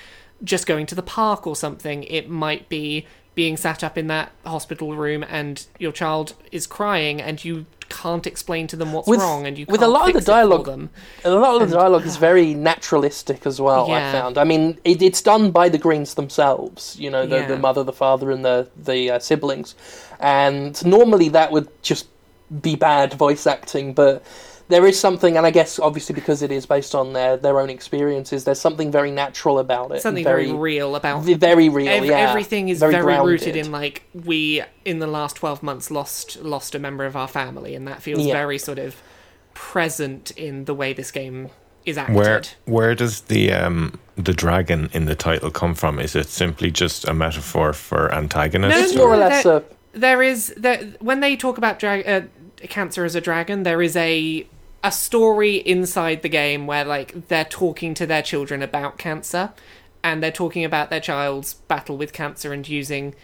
[0.42, 2.04] just going to the park or something.
[2.04, 3.06] It might be
[3.40, 8.26] being sat up in that hospital room and your child is crying and you can't
[8.26, 10.24] explain to them what's With- wrong and you with can't a lot of the fix
[10.24, 10.90] it for dialogue- them.
[11.24, 13.90] A lot of the dialogue is very naturalistic as well.
[13.90, 14.36] I found.
[14.36, 16.96] I mean, it, it's done by the Greens themselves.
[17.00, 17.46] You know, the, Yeah.
[17.52, 19.74] the mother, the father, and the the uh, siblings.
[20.20, 22.06] And normally that would just
[22.68, 24.22] be bad voice acting, but
[24.70, 27.68] there is something, and I guess obviously because it is based on their their own
[27.70, 30.00] experiences, there's something very natural about it.
[30.00, 31.88] Something very very, real about v- very real.
[31.88, 35.90] Ev- yeah, everything is very, very, rooted in like we in the last 12 months
[35.90, 38.32] lost lost a member of our family and that feels Yeah.
[38.34, 38.96] very sort of
[39.54, 41.50] present in the way this game
[41.84, 45.98] is acted Where where does the um the dragon in the title come from?
[45.98, 48.76] Is it simply just a metaphor for antagonist?
[48.76, 51.58] No, It's no, more or no, less there- a there is there when they talk
[51.58, 52.22] about dra- uh,
[52.68, 54.46] cancer as a dragon there is a
[54.82, 59.52] a story inside the game where like they're talking to their children about cancer
[60.02, 63.14] and they're talking about their child's battle with cancer and using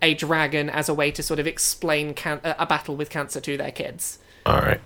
[0.00, 3.56] a dragon as a way to sort of explain can- a battle with cancer to
[3.56, 4.18] their kids.
[4.46, 4.80] All right.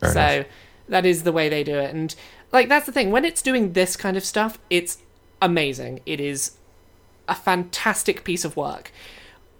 [0.00, 0.46] Fair so enough.
[0.88, 1.94] that is the way they do it.
[1.94, 2.14] And
[2.52, 3.10] like that's the thing.
[3.10, 4.98] When it's doing this kind of stuff it's
[5.40, 6.00] amazing.
[6.06, 6.52] It is
[7.28, 8.92] a fantastic piece of work.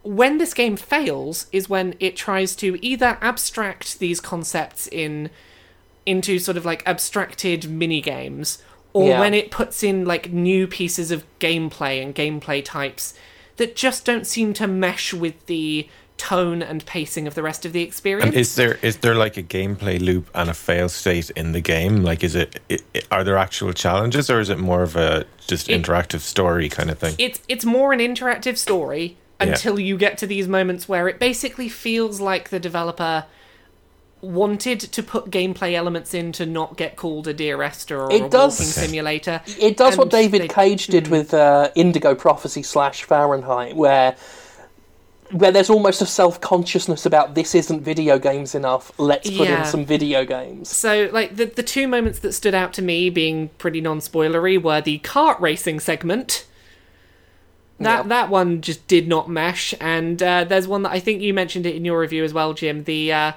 [0.03, 5.31] When this game fails is when it tries to either abstract these concepts in
[6.07, 9.21] into sort of like abstracted mini games or Yeah.
[9.21, 13.13] when it puts in like new pieces of gameplay and gameplay types
[13.57, 17.75] that just don't seem to mesh with the tone and pacing of the rest of
[17.75, 21.29] the experience And is there is there like a gameplay loop and a fail state
[21.31, 22.03] in the game?
[22.03, 25.27] Like, is it, i i are there actual challenges, or is it more of a
[25.47, 27.15] just It- interactive story kind of thing?
[27.19, 29.49] it's it's more an interactive story Yeah.
[29.49, 33.25] until you get to these moments where it basically feels like the developer
[34.27, 38.23] wanted to put gameplay elements in to not get called a Dear Esther or It
[38.23, 39.41] a does- walking simulator.
[39.59, 44.17] It does what David they- Cage did with uh, Indigo Prophecy slash Fahrenheit, where
[45.33, 48.93] where there's almost a self consciousness about this isn't video games enough.
[48.97, 49.61] Let's put Yeah.
[49.63, 50.69] in some video games.
[50.69, 54.81] So, like the the two moments that stood out to me, being pretty non-spoilery, were
[54.81, 56.47] the kart racing segment.
[57.81, 58.09] That Yeah.
[58.09, 61.67] that one just did not mesh, and uh, there's one that I think you mentioned
[61.67, 62.85] it in your review as well, Jim.
[62.85, 63.33] The uh,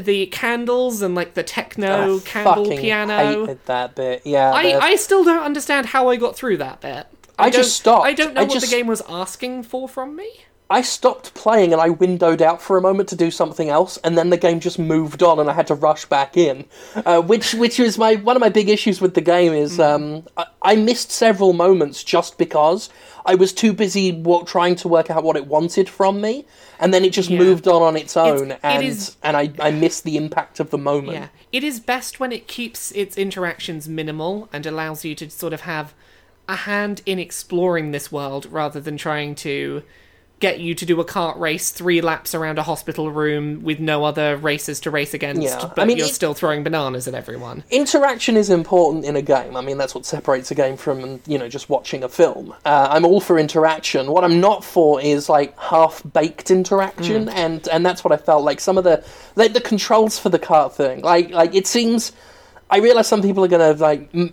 [0.00, 3.46] the candles and like the techno I candle piano.
[3.46, 4.22] hated that bit.
[4.24, 7.06] Yeah, I, I still don't understand how I got through that bit.
[7.38, 8.06] I don't- just stopped.
[8.06, 10.28] I don't know I what just- the game was asking for from me.
[10.72, 14.16] I stopped playing and I windowed out for a moment to do something else, and
[14.16, 16.64] then the game just moved on, and I had to rush back in.
[16.94, 20.22] Uh, which, which was my one of my big issues with the game is um,
[20.36, 22.88] I, I missed several moments just because
[23.26, 26.44] I was too busy trying to work out what it wanted from me,
[26.78, 27.38] and then it just Yeah.
[27.38, 30.70] moved on on its own, it and is- and I, I missed the impact of
[30.70, 31.12] the moment.
[31.18, 31.28] Yeah.
[31.52, 35.62] It is best when it keeps its interactions minimal and allows you to sort of
[35.62, 35.92] have
[36.48, 39.82] a hand in exploring this world rather than trying to
[40.40, 44.04] get you to do a cart race three laps around a hospital room with no
[44.04, 45.70] other races to race against, Yeah.
[45.76, 47.62] but I mean, you're it- still throwing bananas at everyone.
[47.70, 49.54] interaction is important in a game.
[49.54, 52.54] I mean, that's what separates a game from you know just watching a film.
[52.64, 54.10] Uh, I'm all for interaction.
[54.10, 57.34] What I'm not for is like half baked interaction, Mm.
[57.34, 58.60] and and that's what I felt like.
[58.60, 59.04] Some of the
[59.36, 62.12] like the controls for the cart thing, like like it seems
[62.70, 64.32] I realize some people are going to like m-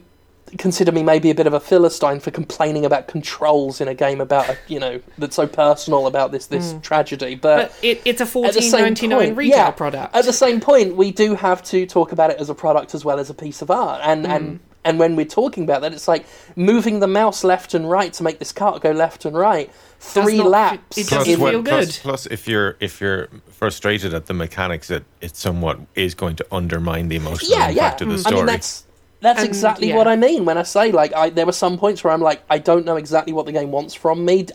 [0.58, 4.22] consider me maybe a bit of a philistine for complaining about controls in a game
[4.22, 8.24] about a, you know that's so personal about this this tragedy, But it, it's a
[8.24, 10.16] at the fourteen same ninety nine point- retail yeah, product.
[10.16, 13.04] At the same point, we do have to talk about it as a product as
[13.04, 14.32] well as a piece of art, and Hmm.
[14.32, 16.26] and and when we're talking about that, it's like
[16.56, 19.70] moving the mouse left and right to make this cart go left and right.
[20.00, 20.98] Three not laps.
[20.98, 22.00] it Plus, doesn't feel good.
[22.04, 26.46] plus, if you're if you're frustrated at the mechanics, it it somewhat is going to
[26.54, 27.84] undermine the emotional yeah, yeah.
[27.86, 28.36] impact of the I story.
[28.38, 28.86] mean, that's
[29.20, 29.96] that's And, exactly yeah.
[29.96, 32.42] what I mean when I say like I, there were some points where I'm like
[32.50, 34.46] I don't know exactly what the game wants from me.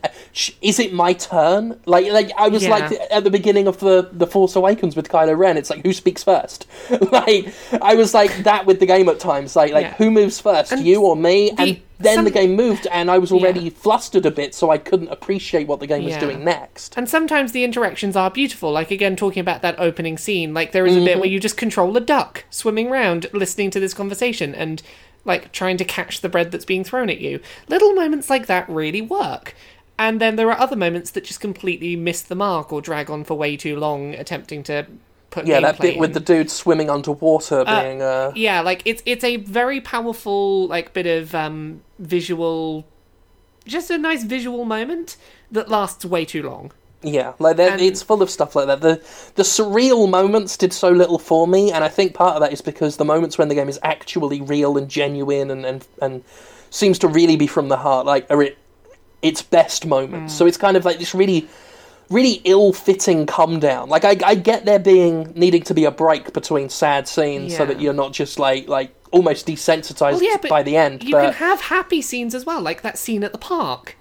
[0.61, 1.81] Is it my turn?
[1.87, 2.71] Like like I was Yeah.
[2.71, 5.57] like at the beginning of the the Force Awakens with Kylo Ren.
[5.57, 6.67] It's like who speaks first?
[7.13, 9.57] like I was like that with the game at times.
[9.57, 9.95] Like like Yeah.
[9.95, 11.51] who moves first, And you or me?
[11.59, 13.71] and then some- the game moved, and I was already Yeah.
[13.75, 16.21] flustered a bit, so I couldn't appreciate what the game was Yeah.
[16.21, 16.95] doing next.
[16.97, 18.73] And sometimes the interactions are beautiful.
[18.73, 21.21] Like again, talking about that opening scene, like there is a bit Mm-hmm.
[21.21, 24.83] where you just control a duck swimming around, listening to this conversation, and
[25.25, 27.41] like trying to catch the bread that's being thrown at you.
[27.69, 29.55] Little moments like that really work.
[29.99, 33.23] And then there are other moments that just completely miss the mark or drag on
[33.23, 34.87] for way too long, attempting to
[35.45, 39.37] Yeah, that bit with the dude swimming underwater being uh, yeah like it's it's a
[39.37, 42.85] very powerful like bit of um visual
[43.66, 45.16] just a nice visual moment
[45.51, 46.72] that lasts way too long
[47.03, 48.80] Yeah, like that, And- it's full of stuff like that.
[48.80, 48.95] The
[49.35, 52.61] the surreal moments did so little for me, and I think part of that is
[52.62, 56.22] because the moments when the game is actually real and genuine and and, and
[56.70, 58.57] seems to really be from the heart, like are it
[59.20, 60.33] its best moments.
[60.35, 61.47] So it's kind of like this really
[62.13, 63.89] really ill-fitting come down.
[63.89, 67.65] Like I, I get there being needing to be a break between sad scenes so
[67.67, 71.03] that you're not just like like almost desensitized Well, yeah, by the end.
[71.05, 73.97] you but can have happy scenes as well like that scene at the park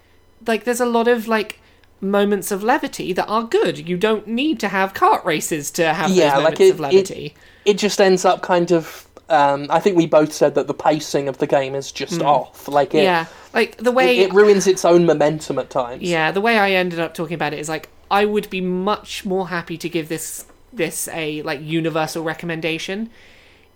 [0.47, 1.59] like there's a lot of like
[1.99, 6.09] moments of levity that are good you don't need to have cart races to have
[6.11, 7.35] Yeah, those like moments it- of levity
[7.65, 9.07] it just ends up kind of.
[9.29, 12.67] Um, I think we both said that the pacing of the game is just off.
[12.67, 16.01] Like it, yeah like the it, way it ruins its own momentum at times.
[16.03, 19.25] Yeah, the way I ended up talking about it is like I would be much
[19.25, 23.09] more happy to give this this a like universal recommendation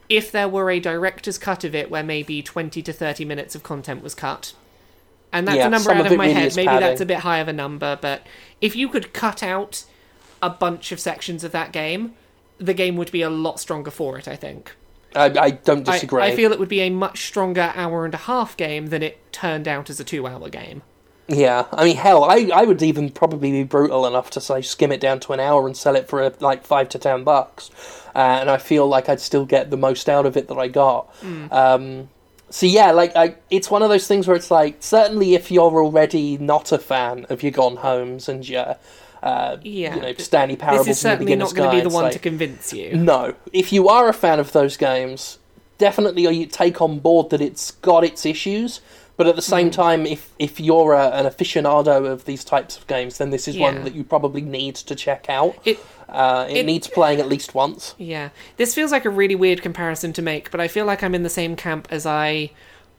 [0.07, 3.63] if there were a director's cut of it where maybe 20 to 30 minutes of
[3.63, 4.53] content was cut.
[5.33, 6.55] And that's Yeah, a number out of of my really head.
[6.55, 8.25] Maybe that's a bit high of a number, but
[8.61, 9.85] if you could cut out
[10.41, 12.13] a bunch of sections of that game,
[12.57, 14.75] the game would be a lot stronger for it, I think.
[15.15, 16.23] I, I don't I, disagree.
[16.23, 19.31] I feel it would be a much stronger hour and a half game than it
[19.31, 20.83] turned out as a two hour game.
[21.27, 24.91] Yeah, I mean, hell, I, I would even probably be brutal enough to say skim
[24.91, 27.71] it down to an hour and sell it for like five to ten bucks,
[28.15, 30.67] uh, and I feel like I'd still get the most out of it that I
[30.67, 31.07] got.
[31.21, 31.47] Hmm.
[31.51, 32.09] Um,
[32.51, 35.83] so yeah, like I, it's one of those things where it's like certainly if you're
[35.83, 38.77] already not a fan of your Gone Homes and your,
[39.23, 42.05] uh, Yeah, you know, Stanley parables This is certainly not going to be the one
[42.05, 42.95] like- to convince you.
[42.95, 43.33] No.
[43.51, 45.39] If you are a fan of those games,
[45.79, 48.79] definitely you take on board that it's got its issues.
[49.17, 49.73] But at the same Mm.
[49.73, 53.55] time, if if you're a, an aficionado of these types of games, then this is
[53.55, 53.71] Yeah.
[53.71, 55.55] one that you probably need to check out.
[55.63, 57.95] It Uh, it, it- needs playing at least once.
[57.97, 58.29] Yeah.
[58.57, 61.23] This feels like a really weird comparison to make, but I feel like I'm in
[61.23, 62.51] the same camp as I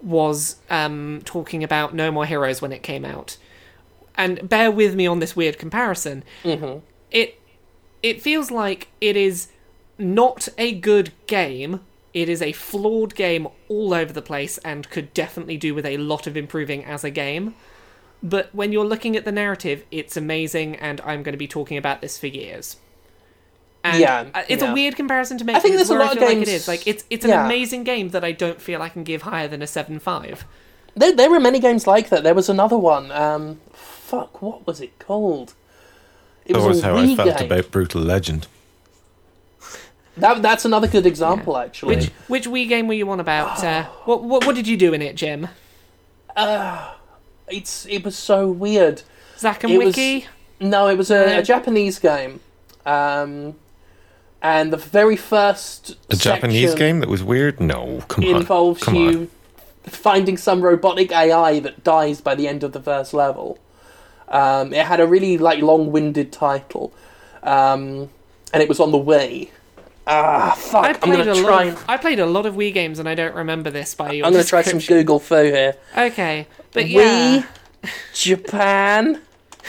[0.02, 3.36] was um, talking about No More Heroes when it came out.
[4.16, 6.24] And bear with me on this weird comparison.
[6.44, 6.78] Mm-hmm.
[7.10, 7.38] It
[8.02, 9.48] it feels like it is
[9.98, 11.80] not a good game.
[12.16, 15.98] It is a flawed game all over the place and could definitely do with a
[15.98, 17.54] lot of improving as a game.
[18.22, 21.76] But when you're looking at the narrative, it's amazing, and I'm going to be talking
[21.76, 22.78] about this for years.
[23.84, 24.70] And Yeah, uh, it's yeah.
[24.70, 25.56] a weird comparison to make.
[25.56, 27.32] I think there's a lot of feel like games- it is like it's it's an
[27.32, 27.44] yeah.
[27.44, 30.46] amazing game that I don't feel I can give higher than a seven five.
[30.94, 32.22] There, there were many games like that.
[32.22, 33.12] There was another one.
[33.12, 35.52] Um, fuck, what was it called?
[36.46, 37.52] It that was a how I felt game.
[37.52, 38.46] about Brutal Legend.
[40.18, 41.96] That, that's another good example, actually.
[41.96, 43.62] Which which Wii game were you on about?
[43.62, 45.48] Uh, what what what did you do in it, Jim?
[47.48, 49.02] It's it was so weird.
[49.38, 50.26] Zack and It was- Wiki.
[50.58, 51.38] No, it was a, No.
[51.40, 52.40] a Japanese game,
[52.86, 53.56] um,
[54.40, 57.60] and the very first A Japanese game that was weird?
[57.60, 58.36] No, come on.
[58.36, 59.28] involves come you on.
[59.84, 63.58] finding some robotic AI that dies by the end of the first level.
[64.28, 66.90] Um, it had a really like long-winded title,
[67.42, 68.08] um,
[68.54, 69.50] and it was on the Wii.
[70.09, 70.84] Ah, fuck!
[70.84, 71.62] I I'm played gonna a try.
[71.64, 74.12] and- Of, I played a lot of Wii games, and I don't remember this by
[74.12, 74.26] your.
[74.26, 74.78] I'm gonna try some.
[74.78, 75.74] Google foo here.
[75.96, 77.42] Okay, but yeah.
[77.82, 79.20] Wii, Japan,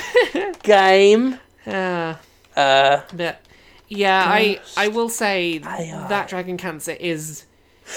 [0.63, 1.39] game.
[1.65, 2.15] Uh,
[2.55, 3.39] Uh, but
[3.87, 6.07] yeah, I I will say AI.
[6.09, 7.45] that Dragon Cancer is.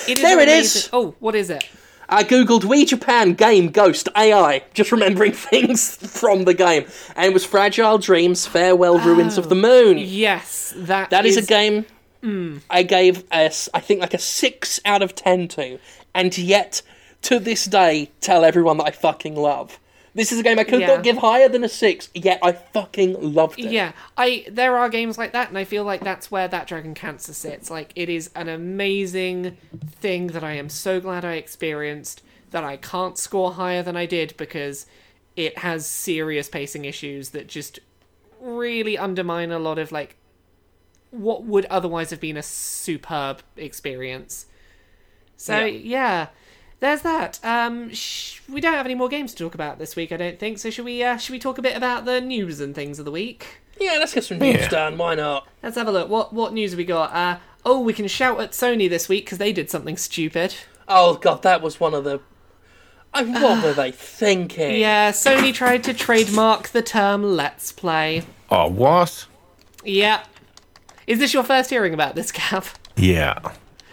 [0.09, 0.91] It is There it amazing- is!
[0.93, 1.69] Oh, what is it?
[2.13, 6.85] I googled Wii Japan game Ghost AI, just remembering things from the game,
[7.17, 9.97] and it was Fragile Dreams, Farewell Ruins of the Moon.
[9.99, 11.87] Yes, that That is a game
[12.23, 15.79] I gave us, I think, like a six out of ten to,
[16.15, 16.83] and yet
[17.23, 19.79] to this day tell everyone that I fucking love.
[20.13, 20.89] This is a game I could Yeah.
[20.89, 23.71] not give higher than a six, yet I fucking loved it.
[23.71, 26.95] Yeah, I there are games like that, and I feel like that's where that Dragon
[26.95, 27.71] Cancer sits.
[27.71, 29.57] Like it is an amazing
[30.01, 32.23] thing that I am so glad I experienced.
[32.51, 34.87] That I can't score higher than I did because
[35.37, 37.79] it has serious pacing issues that just
[38.41, 40.17] really undermine a lot of like
[41.11, 44.47] what would otherwise have been a superb experience.
[45.37, 45.67] So Yeah.
[45.67, 46.27] yeah,
[46.81, 47.39] there's that.
[47.43, 50.39] Um, sh- we don't have any more games to talk about this week, I don't
[50.39, 50.59] think.
[50.59, 51.03] So should we?
[51.03, 53.47] Uh, should we talk a bit about the news and things of the week?
[53.81, 54.69] Yeah, let's get some news Yeah.
[54.69, 54.99] done.
[54.99, 55.49] Why not?
[55.63, 56.09] Let's have a look.
[56.09, 57.13] What what news have we got?
[57.15, 60.55] Uh, oh, we can shout at Sony this week because they did something stupid.
[60.87, 62.21] Oh god, that was one of the.
[63.15, 64.77] I mean, what were they thinking?
[64.81, 69.27] Yeah, Sony tried to trademark the term "Let's Play." Oh, what?
[69.85, 70.25] Yeah.
[71.11, 72.67] Is this your first hearing about this, Cap?
[72.97, 73.39] Yeah.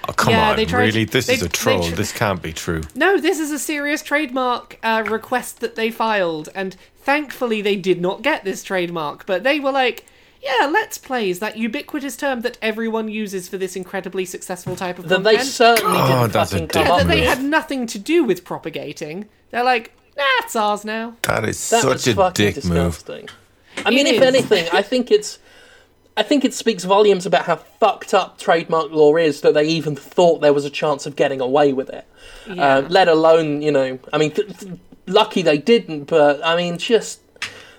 [0.08, 1.06] Oh, come Yeah, on, they tried- really?
[1.06, 1.84] This they- is a troll.
[1.90, 2.82] tr- this can't be true.
[2.94, 8.00] No, this is a serious trademark uh, request that they filed, and thankfully they did
[8.00, 9.26] not get this trademark.
[9.26, 10.06] But they were like,
[10.44, 15.00] "Yeah, Let's Play is that ubiquitous term that everyone uses for this incredibly successful type
[15.00, 15.24] of thing.
[15.24, 17.88] That they certainly Oh, didn't that's a fucking come dick yeah, that they had nothing
[17.88, 19.26] to do with propagating.
[19.50, 22.94] They're like, "Nah, it's ours now." That is That such a fucking dick move.
[22.94, 23.28] disgusting.
[23.86, 24.28] I mean, It if is.
[24.28, 25.40] anything, I think it's.
[26.18, 29.96] I think it speaks volumes about how fucked up trademark law is that they even
[29.96, 32.06] thought there was a chance of getting away with it.
[32.50, 32.78] Yeah.
[32.78, 34.74] Uh, let alone, you know, I mean, th- th-
[35.06, 37.22] lucky they didn't, but I mean, just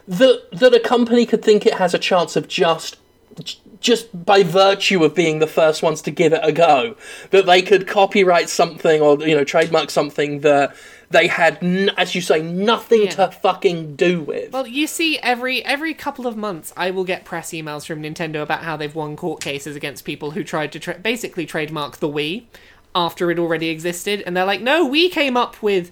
[0.07, 2.97] that that a company could think it has a chance of just
[3.81, 6.97] just by virtue of being the first ones to give it a go,
[7.31, 10.75] that they could copyright something or you know trademark something that
[11.11, 13.11] they had, n- as you say, nothing Yeah.
[13.11, 14.53] to fucking do with.
[14.53, 18.43] Well, you see, every every couple of months, I will get press emails from Nintendo
[18.43, 22.09] about how they've won court cases against people who tried to tra- basically trademark the
[22.09, 22.45] Wii
[22.95, 25.91] after it already existed, and they're like, "No, we came up with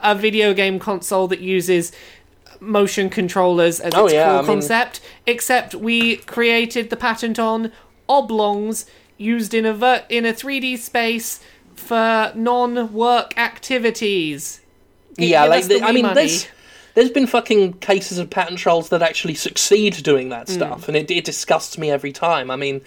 [0.00, 1.90] a video game console that uses
[2.60, 7.38] motion controllers as Oh, its yeah, core I mean- concept, except we created the patent
[7.38, 7.72] on
[8.08, 8.84] oblongs
[9.16, 11.40] used in a ver- in a 3D space
[11.78, 14.60] for non-work activities."
[15.18, 16.14] G- yeah, give like the the, I mean, money.
[16.14, 16.46] there's
[16.94, 20.30] there's been fucking cases of patent trolls that actually succeed doing Hmm.
[20.30, 22.50] that stuff, and it, it disgusts me every time.
[22.50, 22.80] I mean,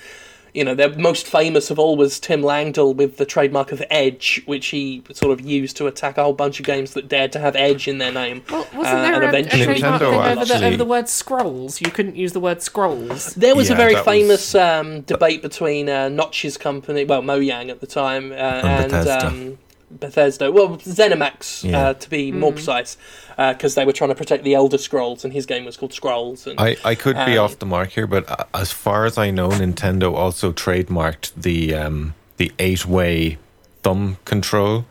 [0.53, 4.41] you know, the most famous of all was Tim Langdell with the trademark of Edge,
[4.45, 7.39] which he sort of used to attack a whole bunch of games that dared to
[7.39, 8.43] have Edge in their name.
[8.51, 11.07] Well, wasn't Uh, there and a, a trademark Nintendo thing over the, over the word
[11.09, 11.79] scrolls?
[11.81, 13.33] You couldn't use the word scrolls.
[13.35, 17.69] There was a very that was- famous um, debate between uh, Notch's company, well, Mojang
[17.69, 19.27] at the time, uh, and, Bethesda.
[19.27, 19.57] Um,
[19.99, 20.51] Bethesda.
[20.51, 21.79] Well, ZeniMax, Yeah.
[21.89, 22.97] uh, to be more precise,
[23.37, 26.47] because they were trying to protect the Elder Scrolls, and his game was called Scrolls.
[26.47, 29.17] And I, I could be Um, off the mark here, but uh, as far as
[29.17, 33.37] I know, Nintendo also trademarked the um, the eight way
[33.83, 34.85] thumb control.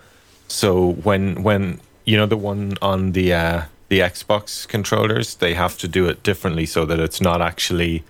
[0.48, 5.76] So when when you know the one on the uh, the Xbox controllers, they have
[5.78, 8.04] to do it differently so that it's not actually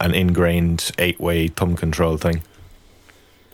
[0.00, 2.42] an ingrained eight way thumb control thing.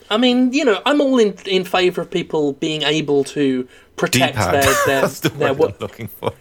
[0.09, 4.35] I mean, you know, I'm all in in favour of people being able to protect
[4.35, 4.53] D-pad.
[4.53, 6.33] their their, That's the their word wo- I'm looking for.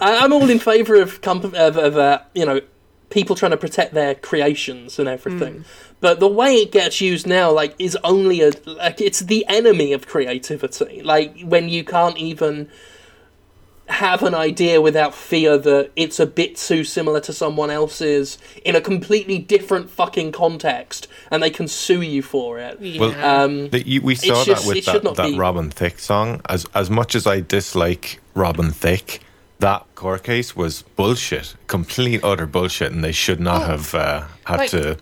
[0.00, 2.60] I- I'm all in favour of comp- of, of uh, you know
[3.10, 5.64] people trying to protect their creations and everything.
[6.00, 9.92] But the way it gets used now, like, is only a like it's the enemy
[9.92, 11.02] of creativity.
[11.02, 12.68] Like when you can't even
[13.88, 18.74] have an idea without fear that it's a bit too similar to someone else's in
[18.74, 22.80] a completely different fucking context, and they can sue you for it.
[22.80, 23.00] Yeah.
[23.00, 26.40] Well, Um, The, you, we saw just- that with that, that be- Robin Thicke song.
[26.48, 29.20] As as much as I dislike Robin Thicke,
[29.60, 34.24] that court case was bullshit, complete utter bullshit, and they should not Oh, have uh,
[34.44, 34.96] had like, to.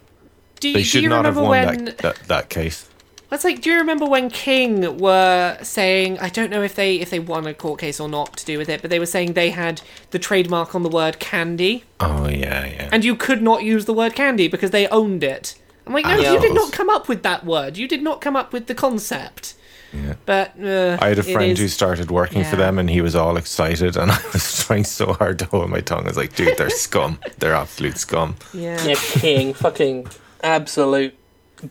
[0.60, 1.84] do, They do should you not have remember won when?
[1.86, 2.86] that, that that case.
[3.30, 6.18] That's like, do you remember when King were saying?
[6.20, 8.58] I don't know if they if they won a court case or not to do
[8.58, 12.28] with it, but they were saying they had the trademark on the word candy, Oh
[12.28, 12.88] yeah, yeah.
[12.92, 15.56] and you could not use the word candy because they owned it.
[15.86, 16.32] I'm like, no, Yeah.
[16.34, 17.76] you did not come up with that word.
[17.76, 19.54] You did not come up with the concept.
[19.92, 20.14] Yeah.
[20.26, 23.14] But uh, I had a friend is- who started working for them, and he was
[23.14, 26.04] all excited, and I was trying so hard to hold my tongue.
[26.04, 27.18] I was like, "Dude, they're scum.
[27.38, 28.82] They're absolute scum." Yeah.
[28.84, 30.08] yeah, King, fucking
[30.42, 31.14] absolute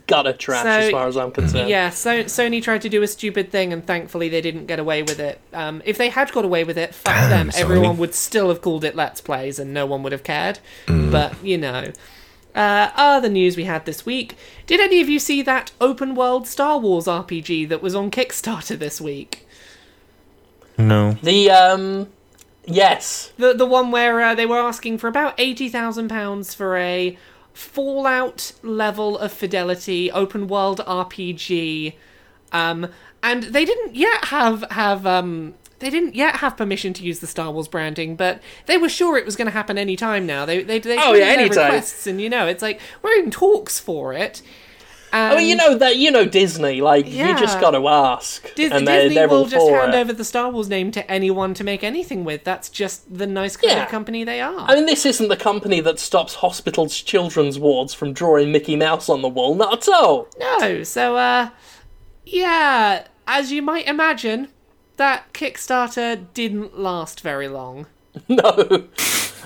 [0.07, 1.69] gutter trash So, as far as I'm concerned.
[1.69, 5.03] Yeah, so Sony tried to do a stupid thing, and thankfully they didn't get away
[5.03, 5.39] with it.
[5.53, 7.49] Um, if they had got away with it, fuck Damn, them.
[7.49, 7.59] Sony.
[7.61, 10.59] Everyone would still have called it Let's Plays, and no one would have cared.
[10.87, 11.91] But you know,
[12.55, 14.35] uh, other news we had this week.
[14.67, 18.77] Did any of you see that open world Star Wars RPG that was on Kickstarter
[18.77, 19.47] this week?
[20.77, 21.13] No.
[21.23, 22.07] The um,
[22.65, 26.77] yes, The the one where uh, they were asking for about eighty thousand pounds for
[26.77, 27.17] a
[27.53, 31.93] Fallout level of fidelity, open world RPG,
[32.51, 32.87] um,
[33.21, 37.27] and they didn't yet have have um, they didn't yet have permission to use the
[37.27, 40.45] Star Wars branding, but they were sure it was going to happen any time now.
[40.45, 41.65] They they they Oh, yeah, anytime.
[41.65, 44.41] requests, and you know it's like we're in talks for it.
[45.13, 46.81] I mean, you know that you know Disney.
[46.81, 49.93] Like you just got to ask, Dis- and they're, Disney they're will all just hand
[49.93, 49.97] it.
[49.97, 52.43] over the Star Wars name to anyone to make anything with.
[52.43, 53.83] That's just the nice kind Yeah.
[53.83, 54.61] of company they are.
[54.67, 59.07] I mean, this isn't the company that stops hospitals' children's wards from drawing Mickey Mouse
[59.09, 59.55] on the wall.
[59.55, 60.27] Not at all.
[60.39, 61.49] No, so uh
[62.25, 64.47] yeah, as you might imagine,
[64.97, 67.87] that Kickstarter didn't last very long.
[68.27, 68.85] No.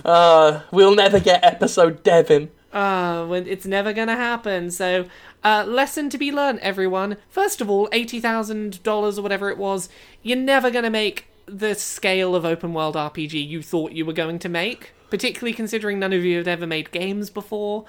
[0.06, 2.52] Uh, we'll never get episode Devin.
[2.72, 4.70] Uh, when it's never gonna happen.
[4.70, 5.06] So,
[5.44, 7.18] uh, lesson to be learned, everyone.
[7.30, 9.90] First of all, eighty thousand dollars or whatever it was.
[10.24, 14.38] You're never gonna make the scale of open world RPG you thought you were going
[14.40, 17.86] to make, particularly considering none of you had ever made games before.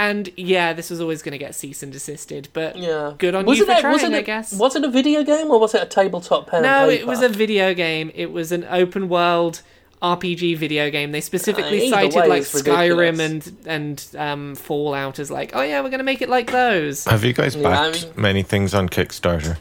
[0.00, 2.48] And yeah, this was always gonna get cease and desisted.
[2.52, 3.14] But Yeah.
[3.18, 4.52] good on Was you for a- trying, was it I a- guess.
[4.52, 7.28] Was it a video game or was it a tabletop pen No, it was a
[7.28, 8.12] video game.
[8.14, 9.62] It was an open world
[10.02, 11.12] RPG video game.
[11.12, 13.46] They specifically Uh, cited way, like Skyrim ridiculous.
[13.46, 17.04] and and um, Fallout as like, oh yeah, we're gonna make it like those.
[17.06, 19.58] Have you guys Yeah, I backed mean- many things on Kickstarter?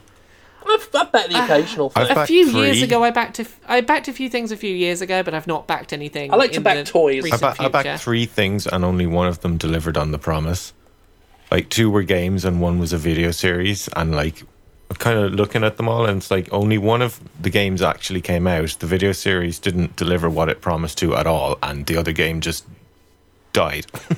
[0.69, 2.07] I've, I've bet the occasional thing.
[2.09, 2.59] A few three.
[2.65, 5.23] years ago, I backed a f- I backed a few things a few years ago,
[5.23, 6.33] but I've not backed anything.
[6.33, 7.23] I like to in back toys.
[7.31, 10.19] I I, ba- I backed three things, and only one of them delivered on the
[10.19, 10.73] promise.
[11.49, 13.87] Like two were games, and one was a video series.
[13.95, 14.47] And like, I'm
[14.95, 18.21] kind of looking at them all, and it's like only one of the games actually
[18.21, 18.77] came out.
[18.79, 22.41] The video series didn't deliver what it promised to at all, and the other game
[22.41, 22.65] just
[23.53, 23.85] died.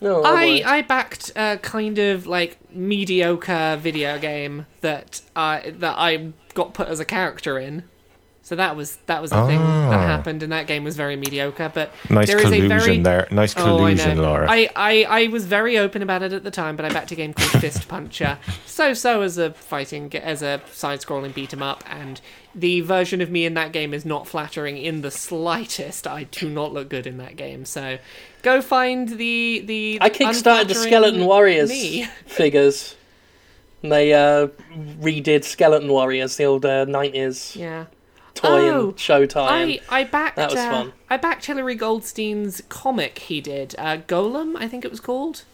[0.00, 0.62] No, I.
[0.66, 6.88] I backed a kind of like mediocre video game that I that I got put
[6.88, 7.84] as a character in.
[8.46, 10.06] So that was that was a thing that Ah.
[10.06, 11.70] happened, and that game was very mediocre.
[11.72, 13.26] But nice there is a very there.
[13.30, 14.22] Nice Oh, I collusion, know.
[14.24, 14.46] Laura.
[14.50, 17.14] I, I, I was very open about it at the time, but I backed a
[17.14, 18.38] game called Fist Puncher.
[18.66, 22.20] So so as a fighting as a side-scrolling beat 'em up, and
[22.54, 26.06] the version of me in that game is not flattering in the slightest.
[26.06, 27.64] I do not look good in that game.
[27.64, 27.96] So
[28.42, 29.98] go find the the.
[30.02, 32.04] I kickstarted the Skeleton Warriors Me.
[32.26, 32.94] figures.
[33.82, 34.48] And they uh,
[35.00, 37.84] redid Skeleton Warriors, the old uh, 90s Yeah.
[38.44, 39.78] Toy Oh, and show time.
[39.90, 40.92] I, I backed That was uh, fun.
[41.10, 45.44] I backed Hilary Goldstein's comic he did, uh, Golem, I think it was called.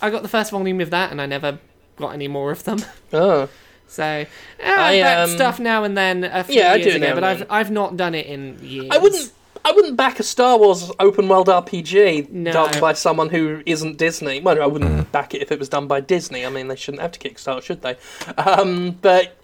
[0.00, 1.58] I got the first volume of that, and I never
[1.96, 2.78] got any more of them.
[3.12, 3.48] Oh.
[3.88, 4.26] So eh,
[4.60, 7.06] I, I, back um, stuff now and then a few Yeah, I years do ago,
[7.06, 7.46] now but I've then.
[7.50, 8.88] I've not done it in years.
[8.90, 9.32] I wouldn't.
[9.64, 12.52] I wouldn't back a Star Wars open world RPG No.
[12.52, 14.40] done by someone who isn't Disney.
[14.40, 16.44] Well, I wouldn't back it if it was done by Disney.
[16.44, 17.96] I mean, they shouldn't have to Kickstarter, should they?
[18.36, 19.36] Um, but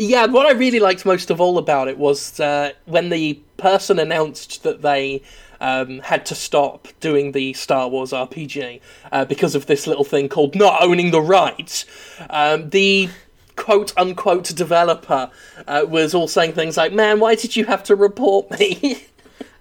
[0.00, 3.98] yeah, what I really liked most of all about it was uh, when the person
[3.98, 5.22] announced that they
[5.60, 8.80] um, had to stop doing the Star Wars RPG
[9.12, 11.84] uh, because of this little thing called not owning the rights.
[12.30, 13.10] Um, the
[13.56, 15.30] quote unquote developer
[15.66, 19.04] uh, was all saying things like, "Man, why did you have to report me?"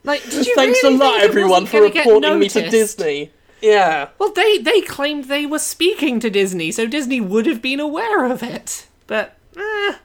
[0.06, 2.70] Like, did you Thanks really a lot, everyone, for reporting me to?
[2.70, 3.32] Disney.
[3.62, 4.08] Yeah.
[4.18, 8.24] Well, they they claimed they were speaking to Disney, so Disney would have been aware
[8.24, 8.88] of it.
[9.08, 9.96] But eh,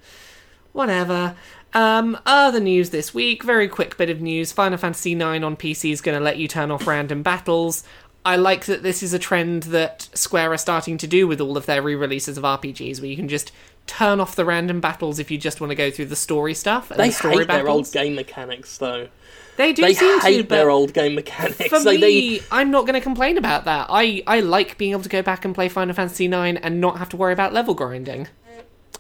[0.75, 1.35] whatever.
[1.73, 4.53] Um, other news this week, very quick bit of news.
[4.53, 7.83] Final Fantasy IX on PC is going to let you turn off random battles.
[8.27, 11.57] I like that this is a trend that Square are starting to do with all
[11.57, 13.53] of their re-releases of RPGs, where you can just
[13.87, 16.91] turn off the random battles if you just want to go through the story stuff
[16.91, 19.09] and They the story hate their old game mechanics, though.
[19.57, 21.67] They do They seem hate to, their old game mechanics.
[21.67, 23.89] for Like, me, they, I'm not going to complain about that.
[23.91, 26.99] I, I like being able to go back and play Final Fantasy IX and not
[26.99, 28.29] have to worry about level grinding.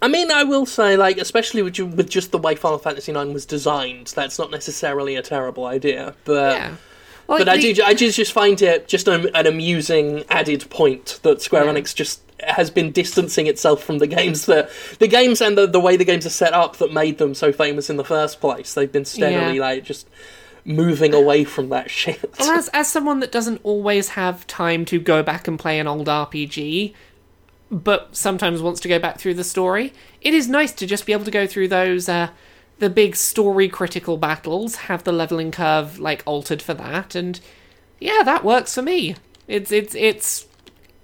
[0.02, 3.12] I mean, I will say, like, especially with, ju- with just the way Final Fantasy
[3.12, 6.14] IX was designed, that's not necessarily a terrible idea.
[6.24, 6.76] But Yeah.
[7.26, 10.68] Like but I the- do, I just just find it just an, an amusing added
[10.68, 11.72] point that Square Yeah.
[11.72, 14.68] Enix just has been distancing itself from the games that
[14.98, 17.50] the games and the, the way the games are set up that made them so
[17.50, 18.74] famous in the first place.
[18.74, 19.62] They've been steadily Yeah.
[19.62, 20.06] like just
[20.66, 22.20] moving away from that shit.
[22.38, 25.86] Well, as, as someone that doesn't always have time to go back and play an
[25.86, 26.92] old RPG,
[27.74, 31.12] but sometimes wants to go back through the story, it is nice to just be
[31.12, 32.28] able to go through those, uh,
[32.78, 37.40] the big story critical battles, have the leveling curve, like, altered for that, and
[38.00, 39.16] yeah, that works for me.
[39.48, 40.46] It's, it's, it's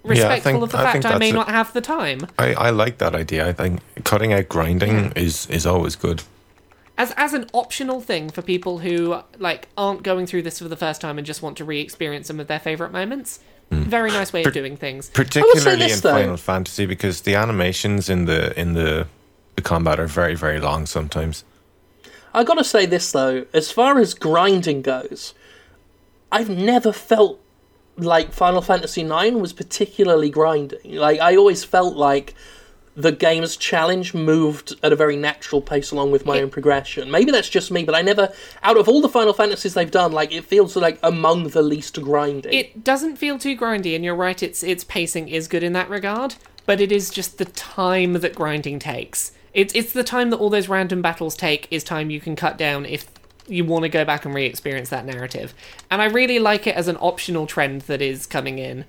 [0.03, 2.27] respectful think- of the I fact I may not have the time.
[2.39, 3.47] I, I like that idea.
[3.47, 6.23] I think cutting out grinding is, is always good.
[6.97, 10.75] as as an optional thing for people who like aren't going through this for the
[10.75, 13.39] first time and just want to re-experience some of their favorite moments.
[13.71, 15.09] Very nice way of doing things.
[15.09, 16.19] particularly this, in though.
[16.19, 19.07] Final Fantasy because the animations in the in the
[19.55, 21.45] the combat are very very long sometimes.
[22.33, 25.33] I gotta say this though, as far as grinding goes,
[26.31, 27.39] I've never felt
[27.97, 30.95] like Final Fantasy IX was particularly grinding.
[30.95, 32.35] Like I always felt like
[32.95, 37.09] the game's challenge moved at a very natural pace along with my own progression.
[37.09, 38.33] Maybe that's just me, but I never
[38.63, 42.01] out of all the Final Fantasies they've done, like it feels like among the least
[42.01, 42.53] grinding.
[42.53, 44.41] It doesn't feel too grindy, and you're right.
[44.43, 46.35] Its its pacing is good in that regard,
[46.65, 49.31] but it is just the time that grinding takes.
[49.53, 52.57] It's it's the time that all those random battles take is time you can cut
[52.57, 53.07] down if
[53.47, 55.53] you want to go back and re-experience that narrative.
[55.89, 58.85] And I really like it as an optional trend that is coming in.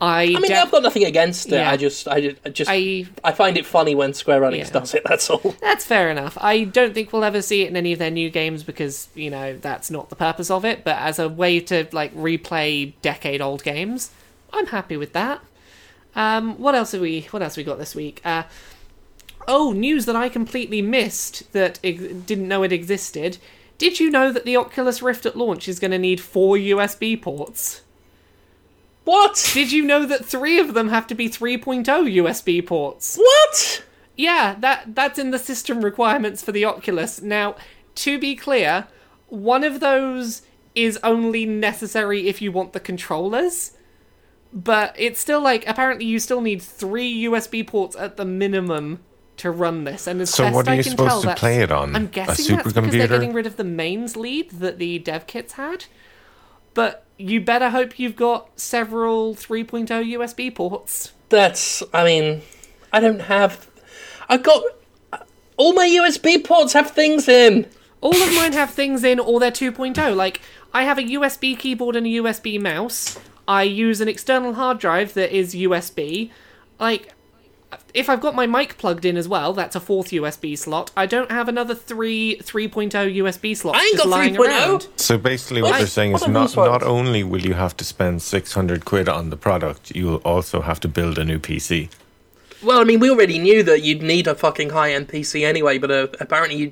[0.00, 1.52] I, I mean, def- I've got nothing against it.
[1.52, 1.70] Yeah.
[1.70, 2.20] I just, I,
[2.50, 4.70] just, I, I find it funny when Square Enix Yeah.
[4.70, 5.02] does it.
[5.06, 5.54] That's all.
[5.62, 6.36] That's fair enough.
[6.40, 9.30] I don't think we'll ever see it in any of their new games because, you
[9.30, 13.40] know, that's not the purpose of it, but as a way to, like, replay decade
[13.40, 14.10] old games,
[14.52, 15.40] I'm happy with that.
[16.14, 18.20] Um, what else have we what else have we got this week?
[18.24, 18.44] Uh,
[19.48, 23.38] oh, news that I completely missed that ex- didn't know it existed.
[23.78, 27.20] Did you know that the Oculus Rift at launch is going to need four USB
[27.20, 27.82] ports?
[29.06, 29.50] What?
[29.54, 33.16] Did you know that three of them have to be 3.0 USB ports?
[33.16, 33.84] What?
[34.16, 37.22] Yeah, that that's in the system requirements for the Oculus.
[37.22, 37.54] Now,
[37.96, 38.88] to be clear,
[39.28, 40.42] one of those
[40.74, 43.72] is only necessary if you want the controllers.
[44.52, 49.00] But it's still like apparently you still need three USB ports at the minimum
[49.36, 50.06] to run this.
[50.06, 51.94] And as So best what are you can supposed tell, to that's- play it on?
[51.94, 55.26] I'm A guessing that's because they're getting rid of the mains lead that the dev
[55.28, 55.84] kits had.
[56.74, 61.12] But you better hope you've got several 3.0 USB ports.
[61.28, 61.82] That's.
[61.92, 62.42] I mean,
[62.92, 63.68] I don't have.
[64.28, 64.62] I've got.
[65.56, 67.66] All my USB ports have things in.
[68.02, 70.14] All of mine have things in, or they're 2.0.
[70.14, 70.42] Like,
[70.74, 73.18] I have a USB keyboard and a USB mouse.
[73.48, 76.30] I use an external hard drive that is USB.
[76.78, 77.14] Like,
[77.94, 80.90] if I've got my mic plugged in as well, that's a fourth USB slot.
[80.96, 84.46] I don't have another three 3.0 USB slots I ain't just got lying 3.0.
[84.46, 84.88] around.
[84.96, 85.78] So basically, what What?
[85.78, 89.08] they're saying What is not not only will you have to spend six hundred quid
[89.08, 91.88] on the product, you'll also have to build a new PC.
[92.62, 95.90] Well, I mean, we already knew that you'd need a fucking high-end PC anyway, but
[95.90, 96.70] uh, apparently you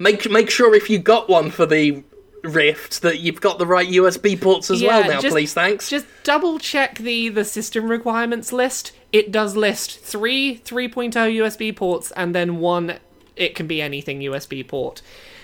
[0.00, 2.02] make make sure if you got one for the
[2.42, 5.02] Rift that you've got the right USB ports as well.
[5.06, 5.88] Now, just- please, thanks.
[5.90, 8.92] Just double check the the system requirements list.
[9.12, 12.98] It does list three 3.0 USB ports and then one
[13.36, 15.02] it can be anything USB port.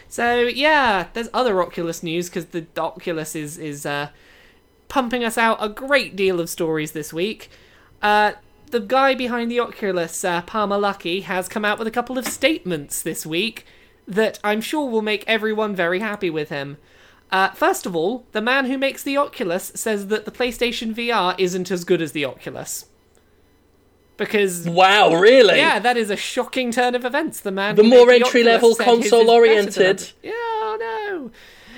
[0.08, 4.10] So yeah, there's other Oculus news because the Oculus is is uh,
[4.88, 7.50] pumping us out a great deal of stories this week.
[8.02, 8.32] Uh,
[8.70, 12.26] the guy behind the Oculus, uh, Palmer Luckey, has come out with a couple of
[12.26, 13.64] statements this week
[14.06, 16.76] that I'm sure will make everyone very happy with him.
[17.30, 21.34] Uh, first of all, the man who makes the Oculus says that the PlayStation VR
[21.38, 22.86] isn't as good as the Oculus.
[24.16, 25.58] Because wow, really?
[25.58, 27.40] yeah, that is a shocking turn of events.
[27.40, 30.12] The man The who more made the entry-level, Oculus said his is console-oriented.
[30.22, 31.30] Yeah, oh no.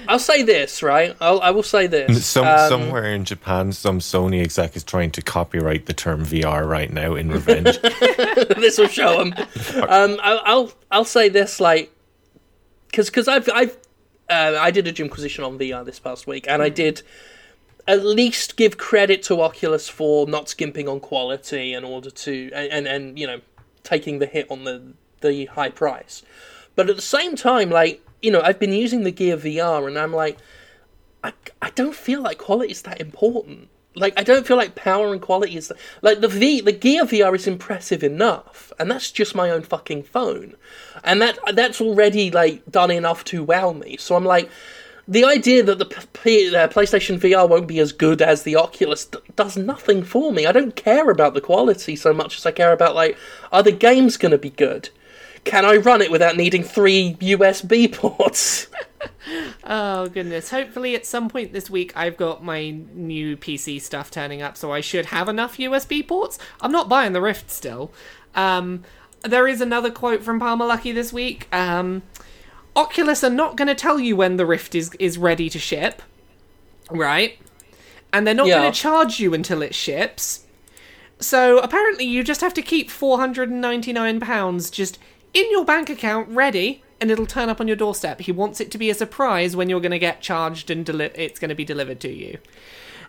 [0.07, 1.16] I'll say this, right?
[1.20, 2.24] I'll, I will say this.
[2.24, 6.66] Some Um, somewhere in Japan, some Sony exec is trying to copyright the term VR
[6.66, 7.79] right now in revenge.
[7.83, 9.35] this will show them.
[9.89, 11.93] Um, I'll, I'll I'll say this like
[12.89, 13.76] because because I've I've
[14.28, 17.03] uh, I did a Jimquisition on VR this past week, and I did
[17.86, 22.72] at least give credit to Oculus for not skimping on quality in order to and
[22.72, 23.41] and, and you know
[23.82, 24.82] taking the hit on the
[25.20, 26.22] the high price.
[26.74, 29.99] But at the same time, like you know, I've been using the Gear VR, and
[29.99, 30.39] I'm like,
[31.22, 31.32] I,
[31.62, 33.68] I don't feel like quality is that important.
[33.99, 35.73] Like I don't feel like power and quality is
[36.03, 40.05] like the V the Gear VR is impressive enough, and that's just my own fucking
[40.05, 40.55] phone,
[41.05, 43.97] and that that's already like done enough to wow me.
[43.99, 44.51] So I'm like,
[45.09, 49.07] the idea that the P- uh, PlayStation VR won't be as good as the Oculus
[49.07, 50.45] d- does nothing for me.
[50.45, 53.17] I don't care about the quality so much as I care about like,
[53.51, 54.91] are the games going to be good?
[55.45, 58.66] Can I run it without needing three USB ports?
[59.62, 60.51] Oh goodness.
[60.51, 64.72] Hopefully at some point this week I've got my new PC stuff turning up so
[64.72, 66.39] I should have enough USB ports.
[66.62, 67.93] I'm not buying the Rift still.
[68.34, 68.84] Um
[69.22, 71.47] there is another quote from Palmer Luckey this week.
[71.55, 72.03] Um
[72.74, 76.01] Oculus are not going to tell you when the Rift is is ready to ship.
[76.91, 77.39] Right?
[78.12, 78.61] And they're not Yeah.
[78.61, 80.45] going to charge you until it ships.
[81.20, 84.99] So apparently you just have to keep 499 pounds just
[85.39, 88.20] in your bank account ready and it'll turn up on your doorstep.
[88.20, 91.12] He wants it to be a surprise when you're going to get charged and deli-
[91.14, 92.39] it's going to be delivered to you.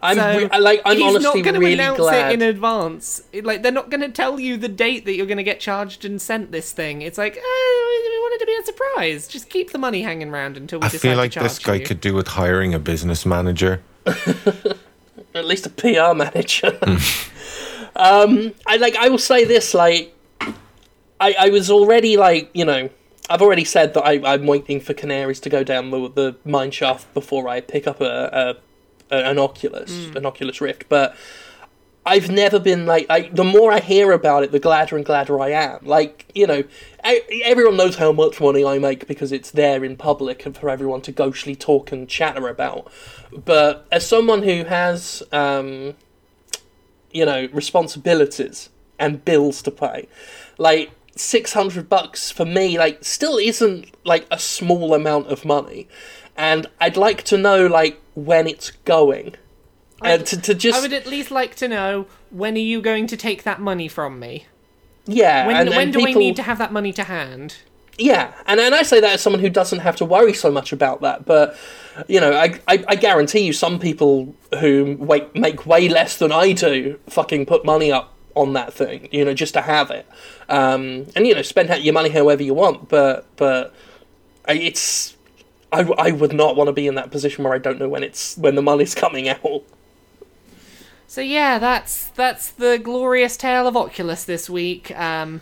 [0.02, 2.32] I'm So re- like I'm he's honestly not going to really announce glad.
[2.32, 3.22] it in advance.
[3.44, 6.06] Like they're not going to tell you the date that you're going to get charged
[6.06, 7.02] and sent this thing.
[7.02, 9.28] It's like, oh, we want it to be a surprise.
[9.28, 11.76] Just keep the money hanging around until we I decide feel like to this guy
[11.76, 11.86] you.
[11.86, 13.82] could do with hiring a business manager.
[14.06, 16.78] at least a PR manager.
[17.96, 18.96] um, I like.
[18.96, 19.74] I will say this.
[19.74, 20.16] Like,
[21.20, 22.90] I I was already like you know.
[23.32, 26.72] I've already said that I, I'm waiting for canaries to go down the, the mine
[26.72, 28.58] shaft before I pick up a,
[29.12, 31.16] a an Oculus, an Oculus Rift, but
[32.08, 35.40] I've never been like, like the more I hear about it, the gladder and gladder
[35.40, 35.80] I am.
[35.84, 36.64] Like you know,
[37.08, 40.70] e- everyone knows how much money I make because it's there in public and for
[40.70, 42.92] everyone to ghostly talk and chatter about.
[43.32, 45.94] But as someone who has, um,
[47.12, 50.08] you know, responsibilities and bills to pay,
[50.58, 50.90] like
[51.20, 55.88] six hundred bucks for me, like still isn't like a small amount of money,
[56.38, 59.36] and I'd like to know like when it's going.
[60.02, 63.08] And to, to just I would at least like to know when are you going
[63.08, 64.46] to take that money from me?
[65.06, 67.58] yeah, When, and, when and do people, I need to have that money to hand?
[67.98, 70.72] Yeah, and and I say that as someone who doesn't have to worry so much
[70.72, 71.26] about that.
[71.26, 71.58] But
[72.08, 76.32] you know, I I, I guarantee you, some people who wait, make way less than
[76.32, 80.06] I do fucking put money up on that thing, you know, just to have it,
[80.48, 82.90] um, and you know, spend your money however you want.
[82.90, 83.74] But but
[84.48, 85.16] it's
[85.72, 88.04] I, I would not want to be in that position where I don't know when
[88.04, 89.64] it's when the money's coming out.
[91.08, 94.98] So yeah, that's that's the glorious tale of Oculus this week.
[94.98, 95.42] Um,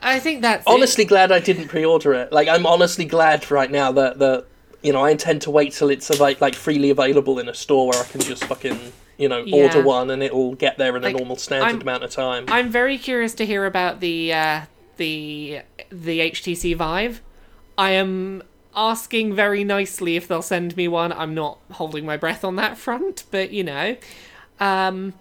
[0.00, 0.70] I think that's it.
[0.70, 2.32] honestly glad I didn't pre-order it.
[2.32, 4.46] Like I'm honestly glad right now that that
[4.82, 7.88] you know I intend to wait till it's like like freely available in a store
[7.88, 9.64] where I can just fucking you know Yeah.
[9.64, 12.44] order one and it'll get there in Like, a normal standard I'm- amount of time.
[12.48, 14.60] I'm very curious to hear about the uh,
[14.96, 15.60] the
[15.90, 17.20] the HTC Vive.
[17.78, 18.42] I am
[18.74, 21.12] asking very nicely if they'll send me one.
[21.12, 23.96] I'm not holding my breath on that front, but you know,
[24.60, 25.14] um,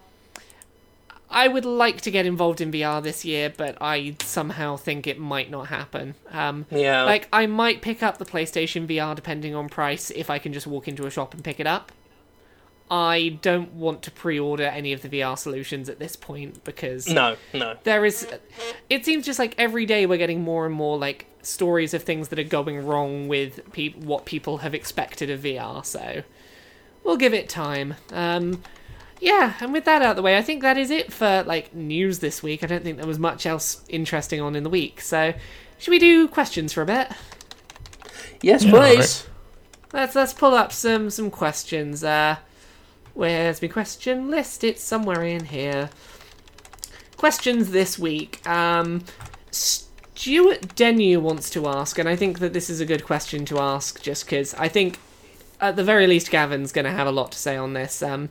[1.30, 5.20] I would like to get involved in VR this year, but I somehow think it
[5.20, 6.16] might not happen.
[6.32, 7.04] Um, Yeah.
[7.04, 10.68] like I might pick up the PlayStation VR depending on price if I can just
[10.68, 11.92] walk into a shop and pick it up.
[12.90, 17.36] I don't want to pre-order any of the VR solutions at this point because no,
[17.54, 17.78] no.
[17.84, 18.28] there is
[18.90, 22.28] it seems just like every day we're getting more and more like stories of things
[22.28, 26.22] that are going wrong with pe- what people have expected of VR so
[27.04, 27.96] we'll give it time.
[28.14, 28.62] Um
[29.22, 31.74] yeah and with that out of the way i think that is it for like
[31.74, 32.64] news this week.
[32.64, 35.34] I don't think there was much else interesting on in the week so
[35.80, 37.10] should we do questions for a bit?
[38.42, 39.26] Yes, Yeah, please.
[39.94, 42.04] let's let's pull up some some questions.
[42.04, 42.38] Uh
[43.16, 44.64] where's my question list?
[44.64, 45.90] It's somewhere in here.
[47.18, 48.48] Questions this week.
[48.48, 49.04] Um
[49.50, 53.60] stuart denu wants to ask and i think that this is a good question to
[53.60, 54.98] ask just because i think
[55.60, 58.02] at the very least gavin's going to have a lot to say on this.
[58.02, 58.30] Um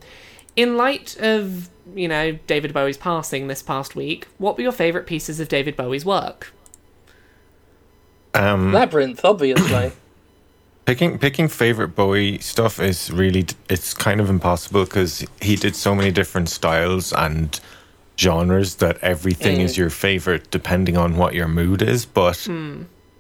[0.57, 5.07] in light of you know david bowie's passing this past week what were your favorite
[5.07, 6.53] pieces of david bowie's work?
[8.35, 9.93] Um, Labyrinth, obviously.
[10.87, 15.95] Picking picking favorite Bowie stuff is really it's kind of impossible because he did so
[15.95, 17.59] many different styles and
[18.19, 19.79] genres that everything is Mm.
[19.79, 22.05] your favorite depending on what your mood is.
[22.05, 22.47] But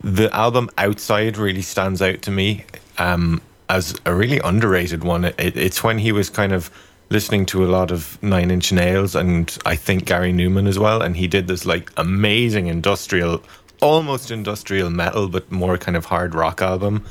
[0.02, 2.64] the album Outside really stands out to me
[2.98, 3.40] um,
[3.70, 5.24] as a really underrated one.
[5.24, 6.70] It, it's when he was kind of
[7.08, 11.00] listening to a lot of Nine Inch Nails and I think Gary Numan as well,
[11.00, 13.42] and he did this like amazing industrial,
[13.80, 17.06] almost industrial metal, but more kind of hard rock album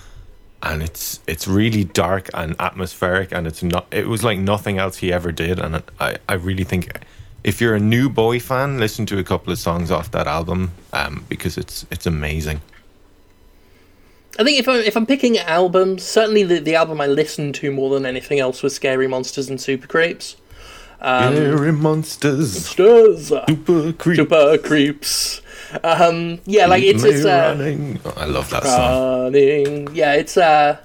[0.64, 4.98] and it's it's really dark and atmospheric and it's not it was like nothing else
[4.98, 7.00] he ever did and I, I really think
[7.44, 10.72] if you're a new Bowie fan listen to a couple of songs off that album
[10.94, 12.62] um, because it's it's amazing
[14.40, 17.72] I think if I'm if I'm picking albums, certainly the, the album I listened to
[17.72, 20.38] more than anything else was Scary Monsters and Super Creeps.
[21.02, 25.43] Um, Scary monsters Monsters, super creep super creeps.
[25.84, 28.00] Um, yeah, like keep it's it's uh, running.
[28.06, 29.96] Oh, I love that song.
[29.96, 30.78] Yeah, it's uh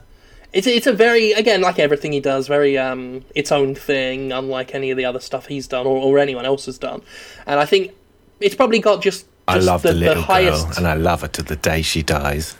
[0.53, 4.75] it's it's a very again like everything he does, very um its own thing, unlike
[4.75, 7.03] any of the other stuff he's done or, or anyone else has done.
[7.47, 7.93] And I think
[8.41, 10.67] it's probably got just, I just love the, little highest.
[10.67, 12.55] girl and I love her to the day she dies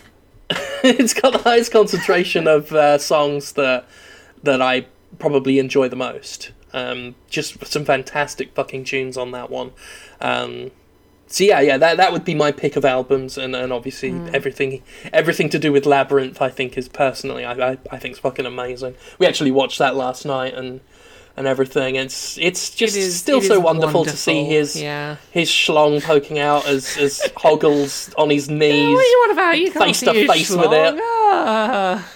[0.83, 3.87] it's got the highest concentration of uh, songs that
[4.43, 4.87] that I
[5.19, 6.53] probably enjoy the most.
[6.73, 9.73] Um, just some fantastic fucking tunes on that one.
[10.21, 10.71] Um,
[11.29, 14.83] so yeah, yeah, that that would be my pick of albums, and, and obviously everything
[15.13, 18.47] everything to do with Labyrinth, I think is personally, I, I I think is fucking
[18.47, 18.95] amazing.
[19.19, 20.81] We actually watched that last night and
[21.37, 21.95] and everything.
[21.95, 26.03] It's it's just It is- still so is wonderful, to see his yeah his schlong
[26.03, 28.95] poking out as as Hoggles on his knees.
[28.95, 29.59] What do you want about?
[29.59, 30.99] You face to face with it.
[31.01, 32.13] Ah.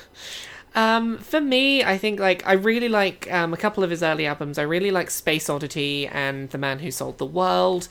[0.74, 4.26] Um, for me, I think like I really like um, a couple of his early
[4.26, 4.58] albums.
[4.58, 7.88] I really like Space Oddity and The Man Who Sold the World.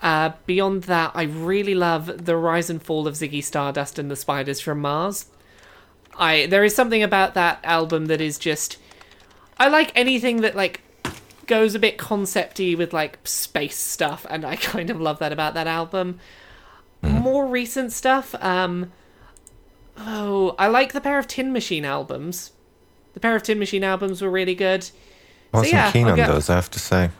[0.00, 4.16] Uh, beyond that, I really love the rise and fall of Ziggy Stardust and the
[4.16, 5.26] Spiders from Mars.
[6.16, 8.76] I there is something about that album that is just
[9.58, 10.80] I like anything that like
[11.46, 15.54] goes a bit concepty with like space stuff, and I kind of love that about
[15.54, 16.20] that album.
[17.00, 18.90] More recent stuff, um,
[19.96, 22.50] oh, I like the pair of Tin Machine albums,
[23.14, 24.90] the pair of Tin Machine albums were really good.
[25.52, 27.10] Wasn't yeah, keen I'll on go- those, I have to say.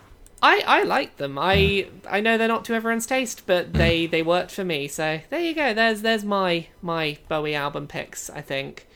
[0.43, 1.39] I, I like them.
[1.39, 2.07] I hmm.
[2.09, 3.79] I know they're not to everyone's taste, but hmm.
[3.79, 4.89] they, they worked for me.
[4.89, 5.75] So there you go.
[5.75, 8.31] There's there's my my Bowie album picks.
[8.31, 8.87] I think.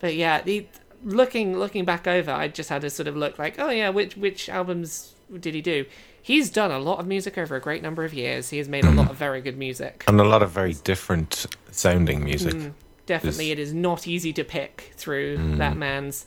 [0.00, 0.66] But yeah, the
[1.04, 4.16] looking looking back over, I just had to sort of look like, oh yeah, which
[4.16, 5.86] which albums did he do?
[6.20, 8.48] He's done a lot of music over a great number of years.
[8.48, 9.10] He has made a lot hmm.
[9.10, 10.04] of very good music.
[10.08, 12.54] And a lot of very different sounding music.
[12.54, 12.72] Mm.
[13.04, 16.24] Definitely, it is not easy to pick through that man's.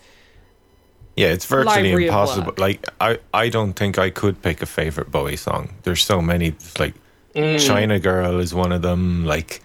[1.18, 2.53] Yeah, it's virtually Library impossible.
[2.57, 5.70] Like I, I don't think I could pick a favorite Bowie song.
[5.84, 6.53] There's so many.
[6.80, 6.93] Like
[7.36, 7.59] Mm.
[7.63, 9.26] China Girl is one of them.
[9.26, 9.61] Like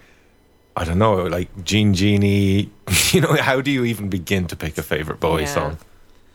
[0.75, 2.69] I don't know, like Jean Genie.
[3.13, 5.47] You know, how do you even begin to pick a favorite Bowie Yeah.
[5.47, 5.77] song?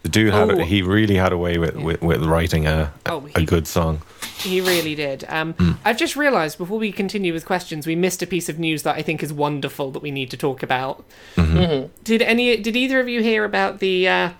[0.04, 0.60] The dude had Oh.
[0.60, 3.66] a, he really had a way with, with, with writing a a, Oh, a good
[3.66, 4.00] song.
[4.38, 5.24] He really did.
[5.28, 5.72] Um, Hmm.
[5.84, 8.94] I've just realised before we continue with questions, we missed a piece of news that
[8.96, 11.04] I think is wonderful that we need to talk about.
[11.36, 11.88] Mm-hmm.
[12.04, 12.56] Did any?
[12.56, 14.30] Did either of you hear about the uh,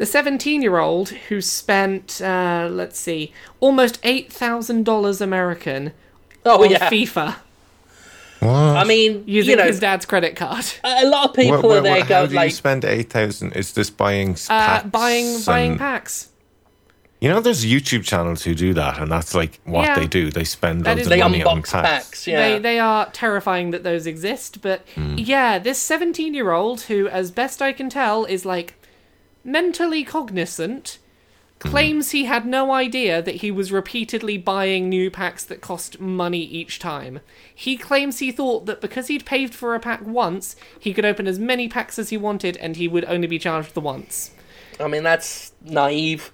[0.00, 5.92] the seventeen-year-old who spent uh, let's see, almost eight thousand dollars American
[6.44, 6.88] Oh on yeah.
[6.90, 7.36] FIFA
[8.40, 8.48] What?
[8.50, 10.64] I mean, using you know, his dad's credit card?
[10.82, 13.10] a lot of people Wha- wha- are there wha- how go do you spend eight
[13.10, 13.52] thousand?
[13.52, 16.28] Is this buying s- Uh, packs buying buying packs.
[17.20, 19.98] You know, there's YouTube channels who do that, and that's like what Yeah.
[19.98, 20.30] they do.
[20.30, 21.88] They spend That loads is- of they money on unbox packs.
[22.08, 22.26] packs.
[22.26, 22.40] Yeah.
[22.40, 24.80] They they are terrifying that those exist, but
[25.16, 28.72] yeah, this 17-year-old who as best I can tell is like
[29.44, 30.98] mentally cognizant
[31.60, 36.42] claims he had no idea that he was repeatedly buying new packs that cost money
[36.42, 37.20] each time.
[37.54, 41.26] He claims he thought that because he'd paid for a pack once, he could open
[41.26, 44.30] as many packs as he wanted and he would only be charged the once.
[44.80, 46.32] I mean, that's naive.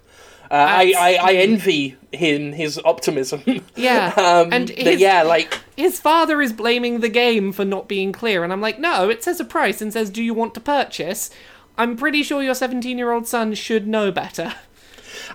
[0.49, 3.43] Uh, I, I, I envy him his optimism.
[3.75, 4.13] Yeah.
[4.17, 8.45] um, and his, yeah, like his father is blaming the game for not being clear,
[8.45, 11.29] and I'm like, no, it says a price and says, do you want to purchase?
[11.77, 14.55] I'm pretty sure your 17 year old son should know better.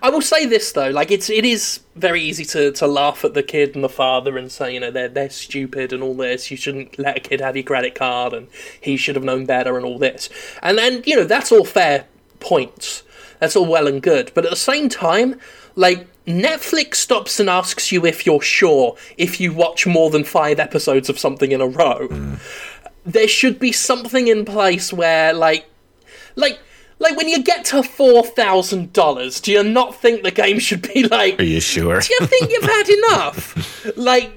[0.03, 3.35] I will say this though, like it's it is very easy to, to laugh at
[3.35, 6.51] the kid and the father and say, you know, they're they're stupid and all this.
[6.51, 8.49] You shouldn't let a kid have your credit card and
[8.81, 10.29] he should have known better and all this.
[10.63, 12.07] And then, you know, that's all fair
[12.41, 13.03] points.
[13.39, 14.33] That's all well and good.
[14.35, 15.39] But at the same time,
[15.75, 20.59] like Netflix stops and asks you if you're sure if you watch more than five
[20.61, 22.09] episodes of something in a row.
[22.09, 22.39] Mm.
[23.05, 25.67] There should be something in place where like
[26.37, 26.59] like
[26.99, 30.83] like when you get to four thousand dollars, do you not think the game should
[30.93, 31.41] be like?
[31.41, 32.01] Are you sure?
[32.01, 33.97] Do you think you've had enough?
[33.97, 34.33] like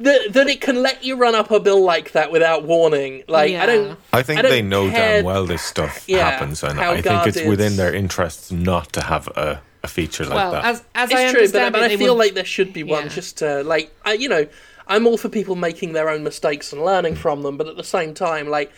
[0.00, 3.24] that that it can let you run up a bill like that without warning.
[3.26, 3.62] Like Yeah.
[3.62, 3.98] I don't.
[4.12, 7.00] I think I don't they know care- damn well this stuff Yeah, happens, and I
[7.02, 10.64] think it's within their interests not to have a, a feature like well, that.
[10.64, 13.08] as, as I true, but, but I feel were- like there should be one Yeah.
[13.08, 14.46] just to like I, you know.
[14.90, 17.84] I'm all for people making their own mistakes and learning from them, but at the
[17.84, 18.72] same time, like.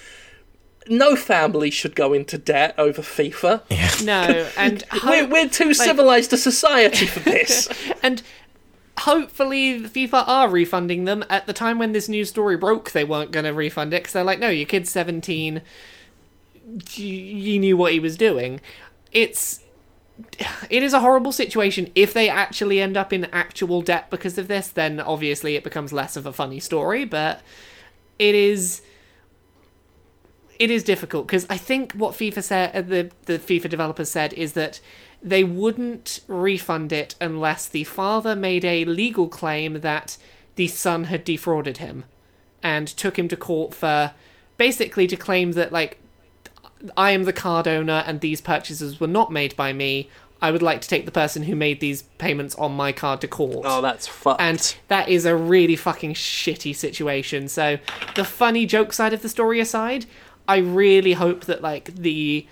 [0.88, 4.04] No family should go into debt over FIFA.
[4.04, 7.68] No, and We're, we're too civilized a society for this.
[8.02, 8.22] and
[8.98, 11.24] hopefully FIFA are refunding them.
[11.28, 14.12] At the time when this news story broke, they weren't going to refund it because
[14.14, 15.62] they're like, no, your kid's 17.
[16.94, 18.60] You, you knew what he was doing.
[19.12, 19.60] It's.
[20.68, 21.90] It is a horrible situation.
[21.94, 25.94] If they actually end up in actual debt because of this, then obviously it becomes
[25.94, 27.40] less of a funny story, but
[28.18, 28.82] it is
[30.60, 34.34] it is difficult because I think what FIFA said, uh, the the FIFA developers said,
[34.34, 34.78] is that
[35.22, 40.18] they wouldn't refund it unless the father made a legal claim that
[40.56, 42.04] the son had defrauded him,
[42.62, 44.12] and took him to court for
[44.58, 45.98] basically to claim that like
[46.94, 50.10] I am the card owner and these purchases were not made by me.
[50.42, 53.28] I would like to take the person who made these payments on my card to
[53.28, 53.64] court.
[53.64, 54.40] Oh, that's fucked.
[54.40, 57.48] And that is a really fucking shitty situation.
[57.48, 57.78] So,
[58.14, 60.06] the funny joke side of the story aside,
[60.50, 62.44] I really hope that like the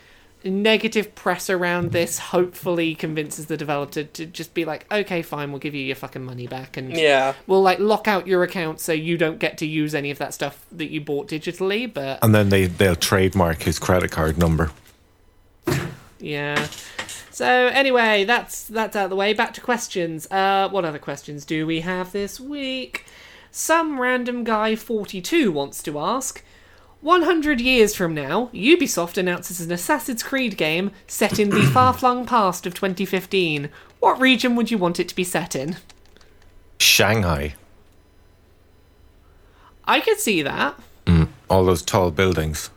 [0.44, 5.58] negative press around this hopefully convinces the developer to just be like, okay, fine, we'll
[5.58, 7.34] give you your fucking money back, and yeah.
[7.48, 10.32] we'll like lock out your account so you don't get to use any of that
[10.32, 11.92] stuff that you bought digitally.
[11.92, 14.70] But and then they they'll trademark his credit card number.
[16.20, 16.68] Yeah.
[17.32, 19.32] So anyway, that's that's out of the way.
[19.32, 20.30] Back to questions.
[20.30, 23.06] Uh, what other questions do we have this week?
[23.50, 26.44] Some random guy 42 wants to ask.
[27.00, 32.66] 100 years from now, Ubisoft announces an Assassin's Creed game set in the far-flung past
[32.66, 33.68] of 2015.
[34.00, 35.76] What region would you want it to be set in?
[36.80, 37.54] Shanghai,
[39.84, 40.78] I could see that.
[41.48, 42.70] all those tall buildings.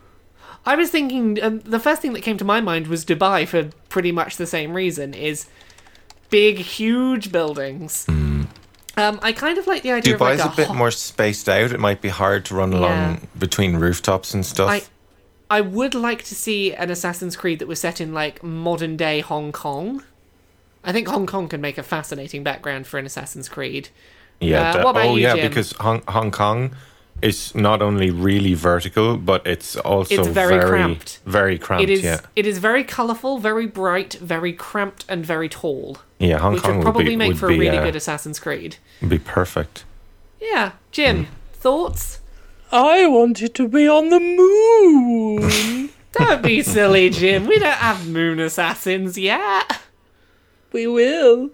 [0.66, 3.70] I was thinking um, the first thing that came to my mind was Dubai for
[3.90, 5.48] pretty much the same reason is
[6.30, 8.06] big, huge buildings.
[8.98, 11.72] Um, I kind of like the idea Dubai's of a like bit more spaced out.
[11.72, 14.70] It might be hard to run along between rooftops and stuff.
[14.70, 14.84] I,
[15.50, 19.22] I would like to see an Assassin's Creed that was set in like modern day
[19.22, 20.04] Hong Kong.
[20.84, 23.90] I think Hong Kong can make a fascinating background for an Assassin's Creed.
[24.40, 24.70] Yeah.
[24.70, 26.76] Uh, that- what about oh, you, yeah, because Hong, Hong Kong
[27.22, 31.20] is not only really vertical, but it's also It's very very cramped.
[31.26, 31.84] Very cramped.
[31.84, 32.20] It is Yeah.
[32.36, 35.98] it is very colourful, very bright, very cramped, and very tall.
[36.20, 36.40] Yeah.
[36.40, 37.96] Hong which Kong would would probably be, make would for be, a really uh, good
[37.96, 38.78] Assassin's Creed.
[39.02, 39.84] would be perfect.
[40.40, 42.20] Yeah, Jim, thoughts?
[42.72, 45.90] I wanted to be on the moon.
[46.14, 47.46] Don't be silly, Jim.
[47.48, 49.80] We don't have moon assassins yet.
[50.74, 51.52] we will.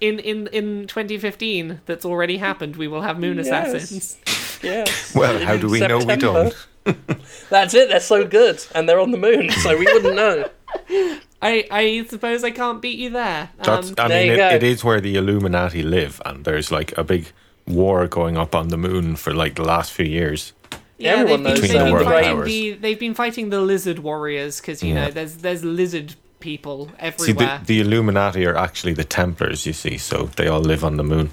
[0.00, 2.76] In in in 2015, that's already happened.
[2.76, 3.46] We will have moon Yes.
[3.46, 4.16] assassins.
[4.62, 5.14] Yes.
[5.14, 6.54] Well, how do we know we don't?
[7.50, 7.88] That's it.
[7.88, 10.48] They're so good, and they're on the moon, so we wouldn't know.
[11.42, 13.50] I I suppose I can't beat you there.
[13.62, 16.70] That's, Um, I There mean, you it, it is where the Illuminati live, and there's
[16.72, 17.26] like a big
[17.66, 20.52] war going up on the moon for like the last few years.
[20.98, 22.46] yeah, everyone they've been, knows they've been World fighting powers.
[22.48, 26.92] the they've been fighting the lizard warriors because you know there's there's lizard people See,
[26.98, 27.60] everywhere.
[27.66, 31.02] the, the Illuminati are actually the Templars, you see, so they all live on the
[31.04, 31.30] moon.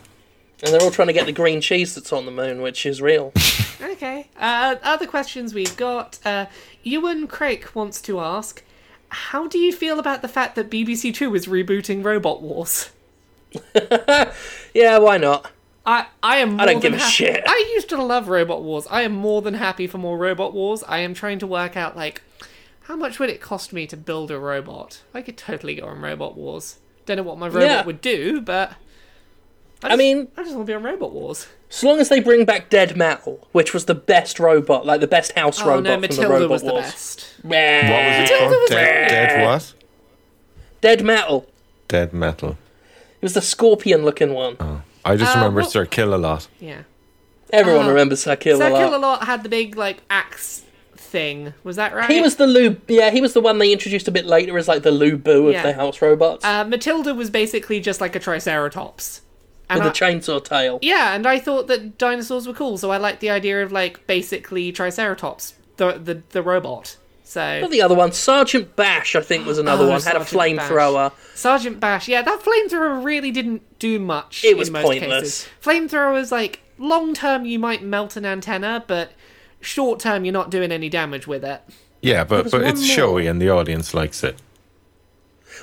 [0.64, 3.02] And they're all trying to get the green cheese that's on the moon, which is
[3.02, 3.32] real.
[3.84, 4.28] Okay.
[4.40, 6.18] Uh, other questions we've got.
[6.26, 6.46] Uh,
[6.84, 8.64] Ewan Craig wants to ask,
[9.10, 12.90] how do you feel about the fact that BBC Two is rebooting Robot Wars?
[14.74, 15.52] Yeah, why not?
[15.86, 16.54] I I am.
[16.54, 17.44] More I don't than give a shit.
[17.46, 18.88] I used to love Robot Wars.
[18.90, 20.84] I am more than happy for more Robot Wars.
[20.88, 22.22] I am trying to work out like
[22.84, 25.02] how much would it cost me to build a robot.
[25.14, 26.78] I could totally go on Robot Wars.
[27.06, 27.86] Don't know what my robot Yeah.
[27.86, 28.74] would do, but.
[29.84, 31.48] I, I mean- I just want to be on Robot Wars.
[31.72, 35.08] As long as they bring back Dead Metal, which was the best robot, like the
[35.08, 37.34] best house Oh robot no, from the Matilda Robot was the best.
[37.42, 38.52] What was it Matilda called?
[38.62, 39.10] was Dead, great.
[39.10, 39.74] dead what?
[40.82, 41.50] Dead Metal.
[41.88, 42.52] Dead Metal.
[42.52, 44.58] It was the scorpion-looking one.
[44.60, 44.82] Oh.
[45.06, 46.48] I just Uh, remember what- Sir Killalot.
[46.60, 46.84] Yeah.
[47.52, 48.80] Everyone Uh, remembers Sir Kill Sir a lot.
[48.80, 50.64] Kill a Lot had the big like axe
[50.96, 51.54] thing.
[51.64, 52.10] Was that right?
[52.10, 52.78] He was the Lou.
[52.88, 55.48] Yeah, he was the one they introduced a bit later as like the Lou Boo
[55.50, 55.62] of Yeah.
[55.64, 59.22] the house robots Uh, Matilda was basically just like a Triceratops.
[59.70, 60.80] And with I- the chainsaw tail.
[60.82, 64.06] yeah, and I thought that dinosaurs were cool, so I liked the idea of like
[64.08, 66.98] basically Triceratops, the the, the robot.
[67.26, 70.02] So Not the other one, Sergeant Bash, I think was another Oh, one.
[70.02, 71.14] Had a flamethrower.
[71.34, 74.44] Sergeant Bash, yeah, that flamethrower really didn't do much.
[74.44, 75.46] It was in most pointless.
[75.46, 75.50] cases.
[75.62, 79.14] Flamethrowers, like long term, you might melt an antenna, but
[79.62, 81.62] short term, you're not doing any damage with it.
[82.02, 82.90] Yeah, but but it's more.
[82.90, 84.36] showy and the audience likes it.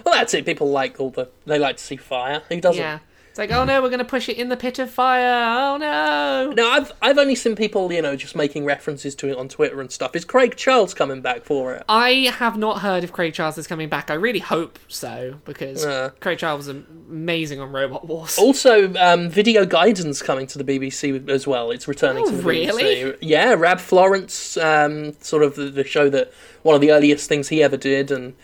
[0.05, 0.47] Well, that's it.
[0.47, 1.29] People like all the.
[1.45, 2.43] They like to see fire.
[2.49, 2.81] Who doesn't?
[2.81, 5.45] Yeah, it's like, oh no, we're gonna push it in the pit of fire.
[5.73, 6.53] Oh no.
[6.55, 9.81] No, I've I've only seen people, you know, just making references to it on Twitter
[9.81, 10.15] and stuff.
[10.15, 11.85] Is Craig Charles coming back for it?
[11.89, 14.11] I have not heard if Craig Charles is coming back.
[14.11, 16.11] I really hope so because Yeah.
[16.21, 16.77] Craig Charles was
[17.09, 18.37] amazing on Robot Wars.
[18.39, 21.71] Also, um, VideoGaiden coming to the BBC as well.
[21.71, 22.83] It's returning Oh, to the really?
[22.83, 23.17] BBC.
[23.21, 27.49] Yeah, Rab Florence, um, sort of the, the show that one of the earliest things
[27.49, 28.35] he ever did, and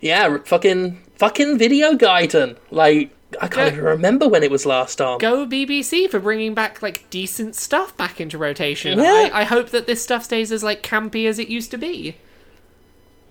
[0.00, 2.56] yeah, r- fucking fucking VideoGaiden.
[2.70, 3.10] Like
[3.40, 5.18] I can't Go- even remember when it was last on.
[5.18, 8.98] Go BBC for bringing back like decent stuff back into rotation.
[8.98, 9.30] Yeah.
[9.32, 12.16] I, I hope that this stuff stays as like campy as it used to be.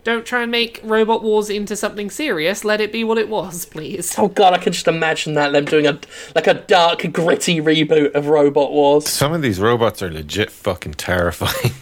[0.04, 2.66] Don't try and make Robot Wars into something serious.
[2.66, 4.16] Let it be what it was, please.
[4.18, 6.00] Oh god, I can just imagine that them doing a
[6.36, 9.08] like a dark, gritty reboot of Robot Wars.
[9.08, 11.74] Some of these robots are legit fucking terrifying.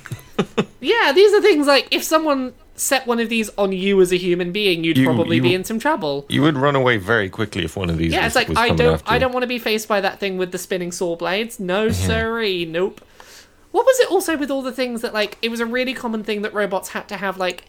[0.82, 4.18] Yeah, these are things like if someone set one of these on you as a
[4.18, 6.26] human being, you'd You- probably you- be in some trouble.
[6.30, 8.58] you would run away very quickly if one of these Yeah, was, it's like was
[8.58, 11.16] I don't I don't want to be faced by that thing with the spinning saw
[11.16, 11.60] blades.
[11.60, 12.08] No mm-hmm.
[12.08, 13.02] sorry, nope.
[13.72, 16.24] What was it also with all the things that like it was a really common
[16.24, 17.66] thing that robots had to have like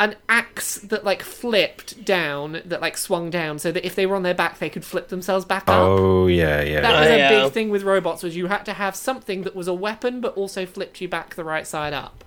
[0.00, 4.14] an axe that like flipped down that like swung down so that if they were
[4.14, 5.74] on their back they could flip themselves back up.
[5.88, 6.80] Oh yeah, yeah.
[6.82, 7.42] That was Oh, a yeah.
[7.44, 10.36] big thing with robots was you had to have something that was a weapon but
[10.36, 12.24] also flipped you back the right side up.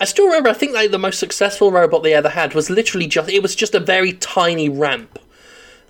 [0.00, 0.48] I still remember.
[0.48, 3.54] I think like the most successful robot they ever had was literally just it was
[3.54, 5.18] just a very tiny ramp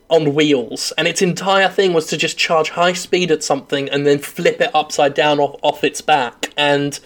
[0.08, 4.06] on wheels, and its entire thing was to just charge high speed at something and
[4.06, 6.98] then flip it upside down off off its back, and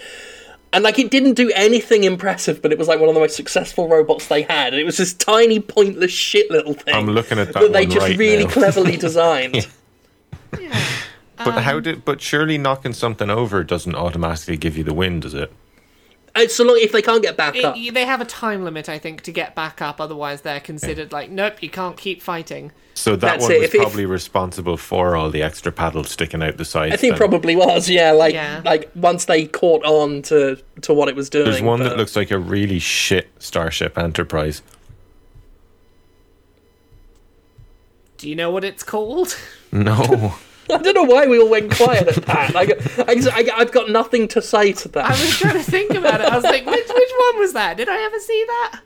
[0.72, 3.36] and like it didn't do anything impressive, but it was like one of the most
[3.36, 4.72] successful robots they had.
[4.72, 6.94] And it was this tiny, pointless shit little thing.
[6.94, 8.50] I'm looking at that that they one just right really now.
[8.50, 9.66] cleverly designed.
[11.44, 12.04] But how did?
[12.04, 15.52] But surely knocking something over doesn't automatically give you the win, does it?
[16.34, 17.76] And so long if they can't get back up.
[17.76, 21.12] It, they have a time limit I think to get back up otherwise they're considered
[21.12, 22.72] like nope, you can't keep fighting.
[22.94, 23.58] So that That's one it.
[23.60, 26.92] was If- if- probably responsible for all the extra paddles sticking out the sides.
[26.92, 27.18] I think then.
[27.18, 28.12] probably was, yeah.
[28.12, 28.60] Like, Yeah.
[28.64, 31.44] like once they caught on to to what it was doing.
[31.50, 34.62] There's one but- that looks like a really shit Starship Enterprise.
[38.18, 39.36] Do you know what it's called?
[39.72, 40.34] No.
[40.72, 42.54] I don't know why we all went quiet at that.
[42.54, 42.70] Like,
[43.08, 45.04] I, I, I've got nothing to say to that.
[45.04, 46.26] I was trying to think about it.
[46.26, 47.76] I was like, which which one was was that?
[47.76, 48.80] Did I ever see that?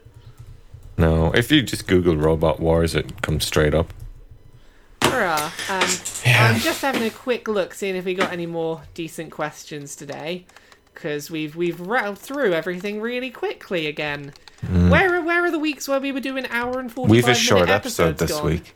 [0.98, 3.92] No, if you just Google Robot Wars, it comes straight up.
[5.02, 5.52] Hurrah.
[5.68, 5.88] Um,
[6.24, 10.46] I'm just having a quick look, seeing if we got any more decent questions today,
[10.94, 14.32] because we've we've rattled through everything really quickly again.
[14.68, 17.08] Where are where are the weeks where we were doing hour and forty?
[17.08, 17.12] Mm.
[17.12, 18.46] We've a short episode this gone?
[18.46, 18.74] week.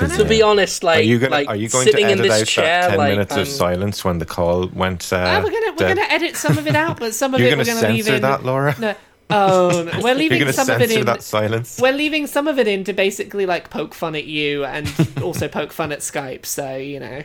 [0.00, 0.06] I.
[0.16, 2.30] To be honest, like, Are you gonna like Are you going sitting to in edit
[2.30, 5.12] this out chair, that ten like, minutes um, of silence when the call went?
[5.12, 5.96] Uh, Ah, we're gonna we're dead?
[5.96, 8.04] gonna edit some of it out, but some of You're it gonna we're gonna leave
[8.04, 8.22] censor in.
[8.22, 8.74] that, Laura.
[8.78, 8.94] No.
[9.30, 10.00] Oh, no.
[10.02, 11.06] we're You're leaving some of it in.
[11.06, 11.78] that silence.
[11.80, 14.92] We're leaving some of it in to basically like poke fun at you and
[15.22, 16.44] also poke fun at Skype.
[16.46, 17.22] So you know,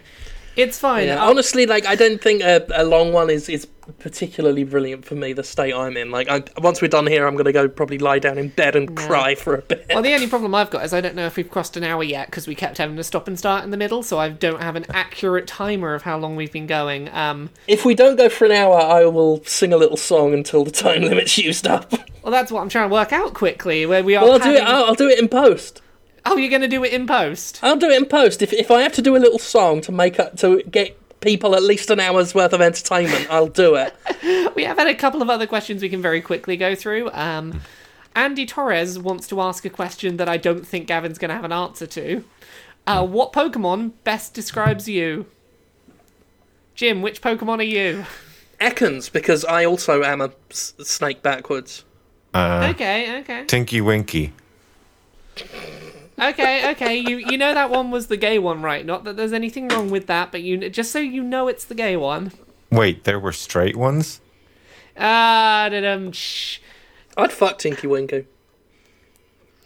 [0.58, 1.08] it's fine.
[1.08, 3.68] Yeah, honestly, like I don't think a, a long one is, is
[4.00, 5.32] particularly brilliant for me.
[5.34, 8.20] The state I'm in, like, I, once we're done here, I'm gonna go probably lie
[8.20, 9.86] down in bed and cry for a bit.
[9.90, 12.04] Well, the only problem I've got is I don't know if we've crossed an hour
[12.04, 14.62] yet because we kept having to stop and start in the middle, so I don't
[14.62, 17.10] have an accurate timer of how long we've been going.
[17.14, 20.64] Um, If we don't go for an hour, I will sing a little song until
[20.64, 21.92] the time limit's used up.
[22.24, 23.86] well, that's what I'm trying to work out quickly.
[23.86, 24.24] Where we are.
[24.24, 24.62] well, I'll do it.
[24.64, 25.82] I'll, I'll do it in post.
[26.30, 27.60] Oh, you're going to do it in post?
[27.64, 28.42] I'll do it in post.
[28.42, 31.56] If if I have to do a little song to make up to get people
[31.56, 33.94] at least an hour's worth of entertainment, I'll do it.
[34.56, 37.12] We have had a couple of other questions we can very quickly go through.
[37.12, 37.62] Um,
[38.16, 41.44] Andy Torres wants to ask a question that I don't think Gavin's going to have
[41.46, 42.24] an answer to.
[42.88, 45.28] Uh, what Pokemon best describes you?
[46.74, 48.06] Jim, which Pokemon are you?
[48.60, 51.84] Ekans, because I also am a s- snake backwards.
[52.34, 53.46] Uh, Okay, okay.
[53.46, 54.34] Tinky Winky.
[56.20, 56.98] Okay, okay.
[56.98, 58.86] You you know that one was the gay one, right?
[58.86, 61.76] Not that there's anything wrong with that, but you just so you know it's the
[61.76, 62.32] gay one.
[62.72, 64.20] Wait, there were straight ones.
[65.00, 66.60] Ah, da-dum, shh.
[67.16, 68.26] I'd fuck Tinky Winky.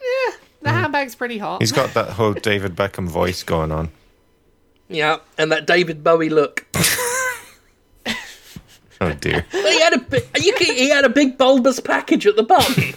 [0.01, 1.61] Yeah, the handbag's pretty hot.
[1.61, 3.89] He's got that whole David Beckham voice going on.
[4.89, 6.65] Yeah, and that David Bowie look.
[9.03, 9.43] Oh dear.
[9.51, 12.93] But he had a bi- you he had a big bulbous package at the bottom.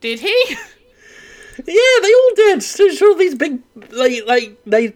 [0.00, 0.56] Did he?
[1.66, 2.60] yeah, they all did.
[2.60, 4.94] There's all these big like like they.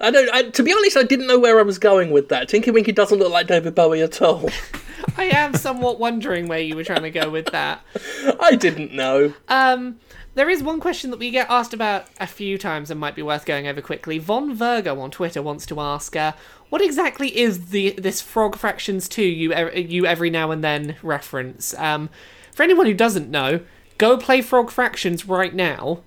[0.00, 0.30] I don't.
[0.30, 2.48] I, to be honest, I didn't know where I was going with that.
[2.48, 4.48] Tinky Winky doesn't look like David Bowie at all.
[5.16, 7.84] I am somewhat wondering where you were trying to go with that.
[8.40, 9.34] I didn't know.
[9.48, 9.98] Um,
[10.34, 13.22] there is one question that we get asked about a few times and might be
[13.22, 14.18] worth going over quickly.
[14.18, 16.32] Von Virgo on Twitter wants to ask, uh,
[16.68, 21.74] what exactly is the this Frog Fractions 2 you you every now and then reference?
[21.74, 22.10] Um,
[22.52, 23.60] for anyone who doesn't know,
[23.98, 26.00] go play Frog Fractions right now.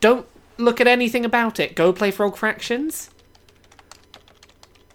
[0.00, 0.26] Don't
[0.58, 1.74] look at anything about it.
[1.74, 3.10] Go play Frog Fractions.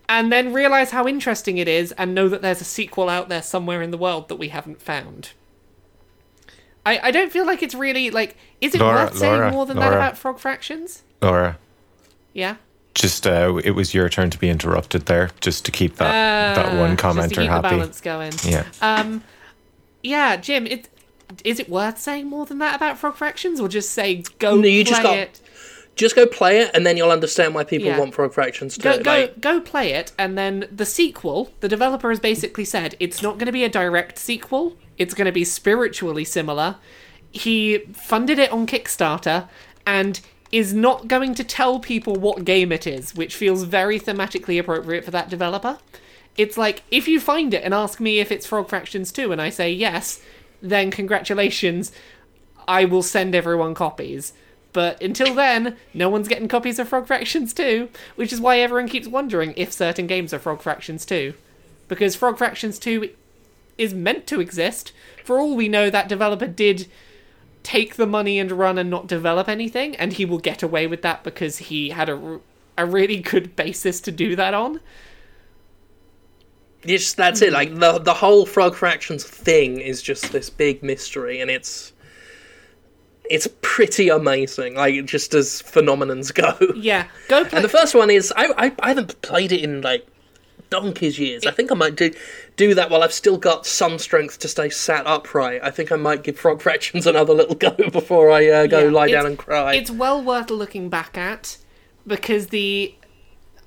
[0.07, 3.41] And then realize how interesting it is and know that there's a sequel out there
[3.41, 5.31] somewhere in the world that we haven't found.
[6.85, 9.65] I, I don't feel like it's really like is it Laura, worth saying Laura, more
[9.65, 11.01] than that about frog fractions?
[11.23, 11.57] Laura,
[12.33, 12.57] Yeah.
[12.93, 16.77] just uh, it was your turn to be interrupted there, just to keep that that
[16.77, 17.69] one Uh, just to commenter keep the happy.
[17.69, 18.33] balance going.
[18.43, 18.65] Yeah.
[18.81, 19.23] Um
[20.03, 20.87] yeah, Jim, it
[21.43, 24.67] is it worth saying more than that about frog fractions or just say go No,
[24.67, 25.41] you play just got- it?
[25.95, 27.97] Just go play it, and then you'll understand why people Yeah.
[27.97, 29.03] want Frog Fractions Go too.
[29.03, 33.21] go Like, go play it and then the sequel, the developer has basically said it's
[33.21, 34.75] not going to be a direct sequel.
[34.97, 36.75] It's going to be spiritually similar.
[37.31, 39.47] He funded it on Kickstarter
[39.87, 40.19] and
[40.51, 45.05] is not going to tell people what game it is, which feels very thematically appropriate
[45.05, 45.77] for that developer.
[46.37, 49.41] It's like if you find it and ask me if it's Frog Fractions 2 and
[49.41, 50.19] I say yes,
[50.61, 51.91] then congratulations,
[52.67, 54.33] I will send everyone copies.
[54.73, 57.87] But until then, no one's getting copies of Frog Fractions 2,
[58.17, 61.33] which is why everyone keeps wondering if certain games are Frog Fractions 2.
[61.87, 63.09] Because Frog Fractions 2
[63.77, 64.91] is meant to exist.
[65.23, 66.87] For all we know, that developer did
[67.63, 71.01] take the money and run and not develop anything, and he will get away with
[71.01, 72.39] that because he had a,
[72.77, 74.81] a really good basis to do that on.
[76.85, 77.53] Just that's it.
[77.53, 81.93] Like the the whole Frog Fractions thing is just this big mystery, and it's
[83.29, 84.75] it's pretty amazing.
[84.75, 86.57] Like just as phenomenons go.
[86.75, 87.57] Yeah, go play.
[87.57, 90.07] And the first one is I, I I haven't played it in like
[90.69, 91.45] donkey's years.
[91.45, 92.11] I think I might do
[92.55, 95.61] do that while I've still got some strength to stay sat upright.
[95.63, 98.91] I think I might give Frog Fractions another little go before I uh, go Yeah,
[98.91, 99.75] lie down and cry.
[99.75, 101.57] It's well worth looking back at
[102.07, 102.95] because the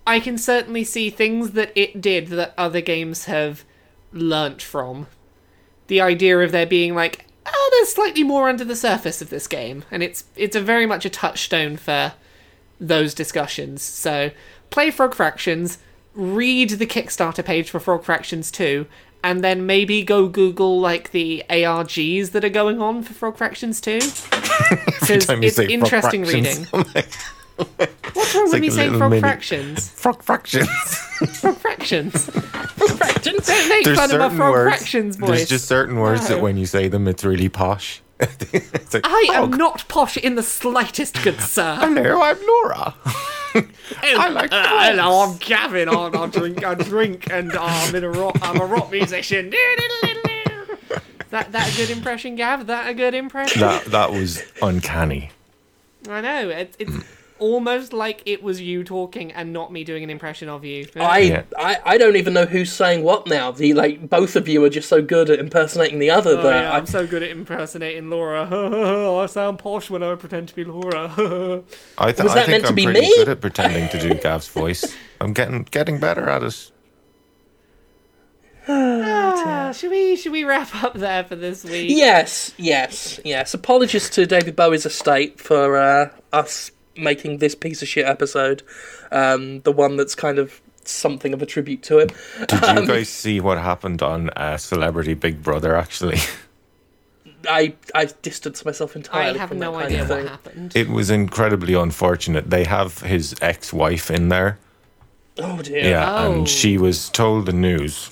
[0.08, 3.62] I can certainly see things that it did that other games have
[4.10, 5.06] learnt from.
[5.88, 9.46] The idea of there being like, oh, there's slightly more under the surface of this
[9.46, 12.14] game, and it's it's a very much a touchstone for
[12.80, 13.82] those discussions.
[13.82, 14.30] So
[14.70, 15.76] play Frog Fractions,
[16.14, 18.86] read the Kickstarter page for Frog Fractions 2,
[19.22, 23.78] and then maybe go Google like the ARGs that are going on for Frog Fractions
[23.82, 24.00] 2.
[25.00, 26.66] Because it's interesting reading.
[27.58, 29.88] What's wrong with like me saying Frog mini- Fractions?
[29.90, 30.68] Frog fractions.
[31.40, 32.24] Frog fractions.
[32.30, 33.46] Frog Fractions.
[33.46, 34.76] Don't make There's fun of my frog words.
[34.76, 35.28] fractions voice.
[35.28, 38.00] There's just certain words that when you say them, it's really posh.
[38.20, 41.76] It's like, I am not posh in the slightest, good sir.
[41.78, 42.94] Hello, I'm Laura.
[44.02, 45.88] I like uh, hello, I'm Gavin.
[45.88, 48.36] I, I drink, I drink, and I'm in a rock.
[48.42, 49.50] I'm a rock musician.
[51.30, 52.66] that that a good impression, Gav?
[52.66, 53.60] That a good impression?
[53.60, 55.30] That that was uncanny.
[56.08, 56.48] I know.
[56.48, 56.96] It's it's
[57.38, 60.86] almost like it was you talking and not me doing an impression of you.
[60.96, 61.42] I, Yeah.
[61.58, 63.50] I I don't even know who's saying what now.
[63.50, 66.62] The like both of you are just so good at impersonating the other Oh, that
[66.64, 68.42] yeah, I, I'm so good at impersonating Laura.
[69.22, 71.08] I sound posh when I pretend to be Laura.
[71.98, 73.14] I, th- Was I that think meant to I'm be pretty me?
[73.16, 74.96] good at pretending to do Gav's voice.
[75.20, 76.70] I'm getting getting better at it.
[78.70, 81.90] Ah, should we should we wrap up there for this week?
[81.90, 83.54] Yes, yes, yes.
[83.54, 88.62] Apologies to David Bowie's estate for uh, us making this piece of shit episode,
[89.12, 92.08] um, the one that's kind of something of a tribute to him.
[92.46, 95.76] Did Um, you guys see what happened on uh, Celebrity Big Brother?
[95.76, 96.18] Actually,
[97.48, 99.36] I I distanced myself entirely.
[99.38, 100.26] I have from no that kind idea of what thing.
[100.28, 100.72] happened.
[100.76, 102.50] it was incredibly unfortunate.
[102.50, 104.58] They have his ex-wife in there.
[105.38, 105.84] Oh dear.
[105.90, 106.32] Yeah, Oh.
[106.32, 108.10] and she was told the news.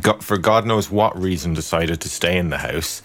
[0.00, 3.02] Got, for God knows what reason, decided to stay in the house.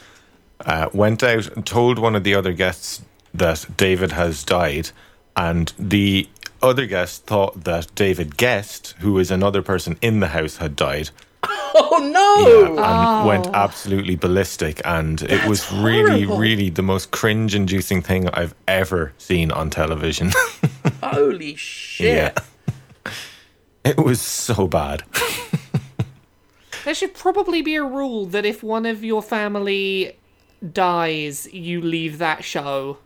[0.65, 3.01] Uh, went out and told one of the other guests
[3.33, 4.89] that David has died,
[5.35, 6.27] and the
[6.61, 11.09] other guest thought that David Gest, who is another person in the house, had died.
[11.71, 12.47] Oh no!
[12.49, 13.27] Yeah, and oh.
[13.27, 13.51] went Oh.
[13.53, 16.37] absolutely ballistic, and it was really, horrible.
[16.39, 20.31] really the most cringe-inducing thing I've ever seen on television.
[21.03, 22.07] Holy shit!
[23.05, 23.11] Yeah,
[23.85, 25.03] it was so bad.
[26.85, 30.17] There should probably be a rule that if one of your family
[30.73, 32.97] dies, you leave that show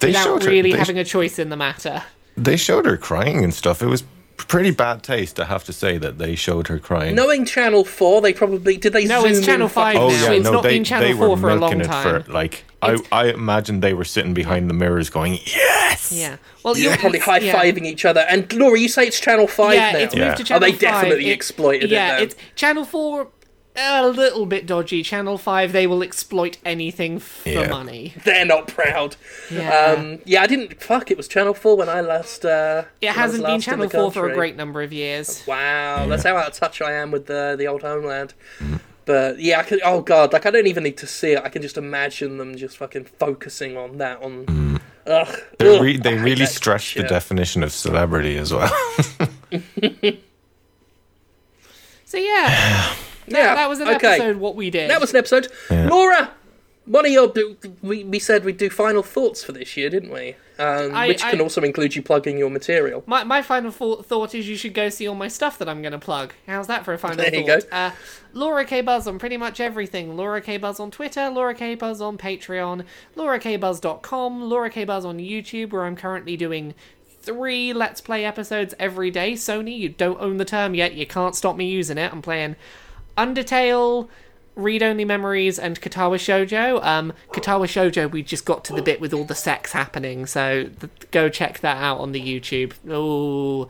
[0.00, 2.02] They without showed her- really they having a choice in the matter.
[2.36, 3.82] They showed her crying and stuff.
[3.82, 4.04] It was
[4.36, 7.14] pretty bad taste, I have to say, that they showed her crying.
[7.14, 10.14] Knowing Channel Four, they probably did they No, zoom it's Channel fucking- 5 oh now.
[10.14, 11.84] yeah, It's no, not they been Channel they 4 were for a long milking it
[11.86, 12.22] time.
[12.24, 16.10] for like I I imagine they were sitting behind the mirrors going yes.
[16.10, 16.36] Yeah.
[16.64, 17.54] Well, They're you're probably high yeah.
[17.62, 18.20] fiving each other.
[18.20, 19.98] And Laura, you say it's Channel Five Yeah, now.
[19.98, 20.24] it's Yeah.
[20.28, 20.80] moved to Oh, Channel they 5.
[20.80, 22.22] definitely It- exploited it Yeah, then.
[22.22, 23.28] it's Channel 4
[23.80, 25.02] a little bit dodgy.
[25.02, 27.68] Channel 5 they will exploit anything for Yeah.
[27.68, 28.14] money.
[28.24, 29.16] They're not proud.
[29.50, 29.94] Yeah.
[29.96, 30.80] Um, yeah, I didn't.
[30.82, 32.44] Fuck, it was Channel Four when I last.
[32.44, 34.56] Uh, it when I was hasn't been last in Channel the 4 for a great
[34.56, 35.42] number of years.
[35.46, 38.34] Wow, that's how out of touch I am with the the old homeland.
[39.06, 39.80] But yeah, I could.
[39.84, 41.42] Oh god, like I don't even need to see it.
[41.42, 44.22] I can just imagine them just fucking focusing on that.
[44.22, 48.70] On ugh, They ugh, re- they really that stretched the definition of celebrity as well.
[52.04, 52.96] So yeah, that,
[53.30, 54.14] Yeah, that was an okay.
[54.14, 54.90] episode what we did.
[54.90, 55.48] That was an episode.
[55.70, 56.30] Laura,
[56.86, 57.32] one of your
[57.82, 60.34] we we said we'd do final thoughts for this year, didn't we?
[60.58, 63.02] Um, I- which can I- also include you plugging your material.
[63.06, 65.80] My, my final thought, thought is you should go see all my stuff that I'm
[65.80, 66.34] going to plug.
[66.46, 67.70] How's that for a final There you thought?
[67.70, 67.74] go.
[67.76, 67.90] Uh,
[68.34, 70.18] Laura K Buzz on pretty much everything.
[70.18, 72.84] Laura K Buzz on Twitter, Laura K Buzz on Patreon,
[73.16, 76.74] LauraKBuzz.com, Laura K Buzz on YouTube, where I'm currently doing
[77.22, 79.32] three Let's Play episodes every day.
[79.32, 80.94] Sony, you don't own the term yet.
[80.94, 82.12] You can't stop me using it.
[82.12, 82.56] I'm playing
[83.16, 84.08] Undertale,
[84.56, 86.82] Read Only Memories, and Katawa Shoujo.
[86.84, 90.64] Um, Katawa Shoujo, we just got to the bit with all the sex happening, so
[90.64, 92.72] th- go check that out on the YouTube.
[92.88, 93.68] Oh,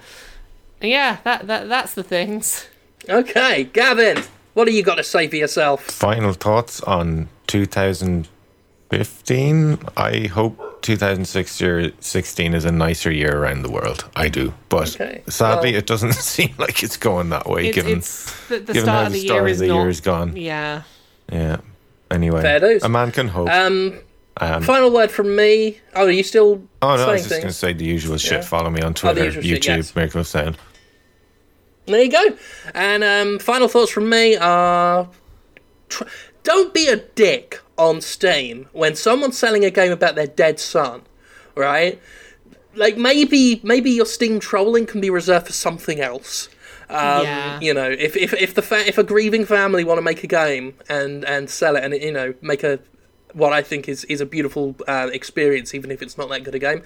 [0.81, 2.67] yeah, that, that that's the things.
[3.09, 4.23] Okay, Gavin,
[4.55, 5.83] what do you got to say for yourself?
[5.85, 7.29] Final thoughts on
[8.91, 9.79] 2015.
[9.97, 14.05] I hope 2016 is a nicer year around the world.
[14.17, 17.69] I do, but Okay, sadly, well- it doesn't seem like it's going that way.
[17.69, 19.75] It's, given it's the, the given start how of the year is the not.
[19.81, 20.37] year is gone.
[20.37, 20.83] Yeah.
[21.31, 21.59] Yeah.
[22.11, 22.83] Anyway, Fair dues.
[22.83, 23.49] a man can hope.
[23.49, 24.01] Um,
[24.39, 25.79] Um, final word from me.
[25.95, 28.33] Oh, are you still oh no, I was just going to say the usual shit.
[28.33, 28.41] Yeah.
[28.41, 29.95] Follow me on Oh, Twitter, shit, YouTube, yes.
[29.95, 30.57] Miracle of Sound.
[31.87, 32.25] There you go.
[32.75, 35.09] And um, final thoughts from me are:
[35.89, 36.05] tr-
[36.43, 41.03] don't be a dick on Steam when someone's selling a game about their dead son,
[41.55, 42.01] right?
[42.75, 46.49] Like maybe maybe your Steam trolling can be reserved for something else.
[46.89, 47.61] Um, Yeah.
[47.61, 50.27] You know, if if if the fa- if a grieving family want to make a
[50.27, 52.79] game and and sell it and you know make a
[53.33, 56.55] what I think is is a beautiful uh, experience, even if it's not that good
[56.55, 56.83] a game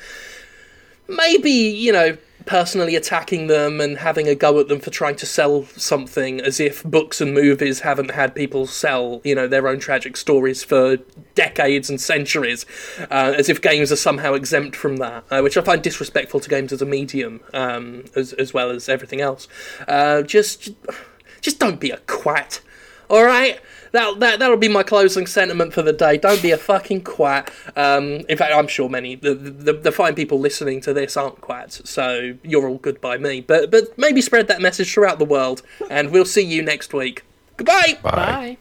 [1.07, 2.17] maybe you know
[2.47, 6.61] personally attacking them and having a go at them for trying to sell something as
[6.61, 10.99] if books and movies haven't had people sell you know their own tragic stories for
[11.35, 12.67] decades and centuries
[13.11, 16.49] uh, as if games are somehow exempt from that uh, which i find disrespectful to
[16.49, 19.49] games as a medium um, as, as well as everything else.
[19.89, 20.71] Uh, just
[21.41, 22.61] just don't be a quat
[23.09, 23.61] all right
[23.95, 26.19] that that that'll be my closing sentiment for the day.
[26.19, 27.51] Don't be a fucking quat.
[27.77, 31.41] Um, in fact, I'm sure many the, the the fine people listening to this aren't
[31.41, 33.41] quats, so you're all good by me.
[33.41, 37.25] But but maybe spread that message throughout the world, and we'll see you next week.
[37.57, 37.99] Goodbye.
[38.03, 38.11] Bye.
[38.11, 38.59] Bye.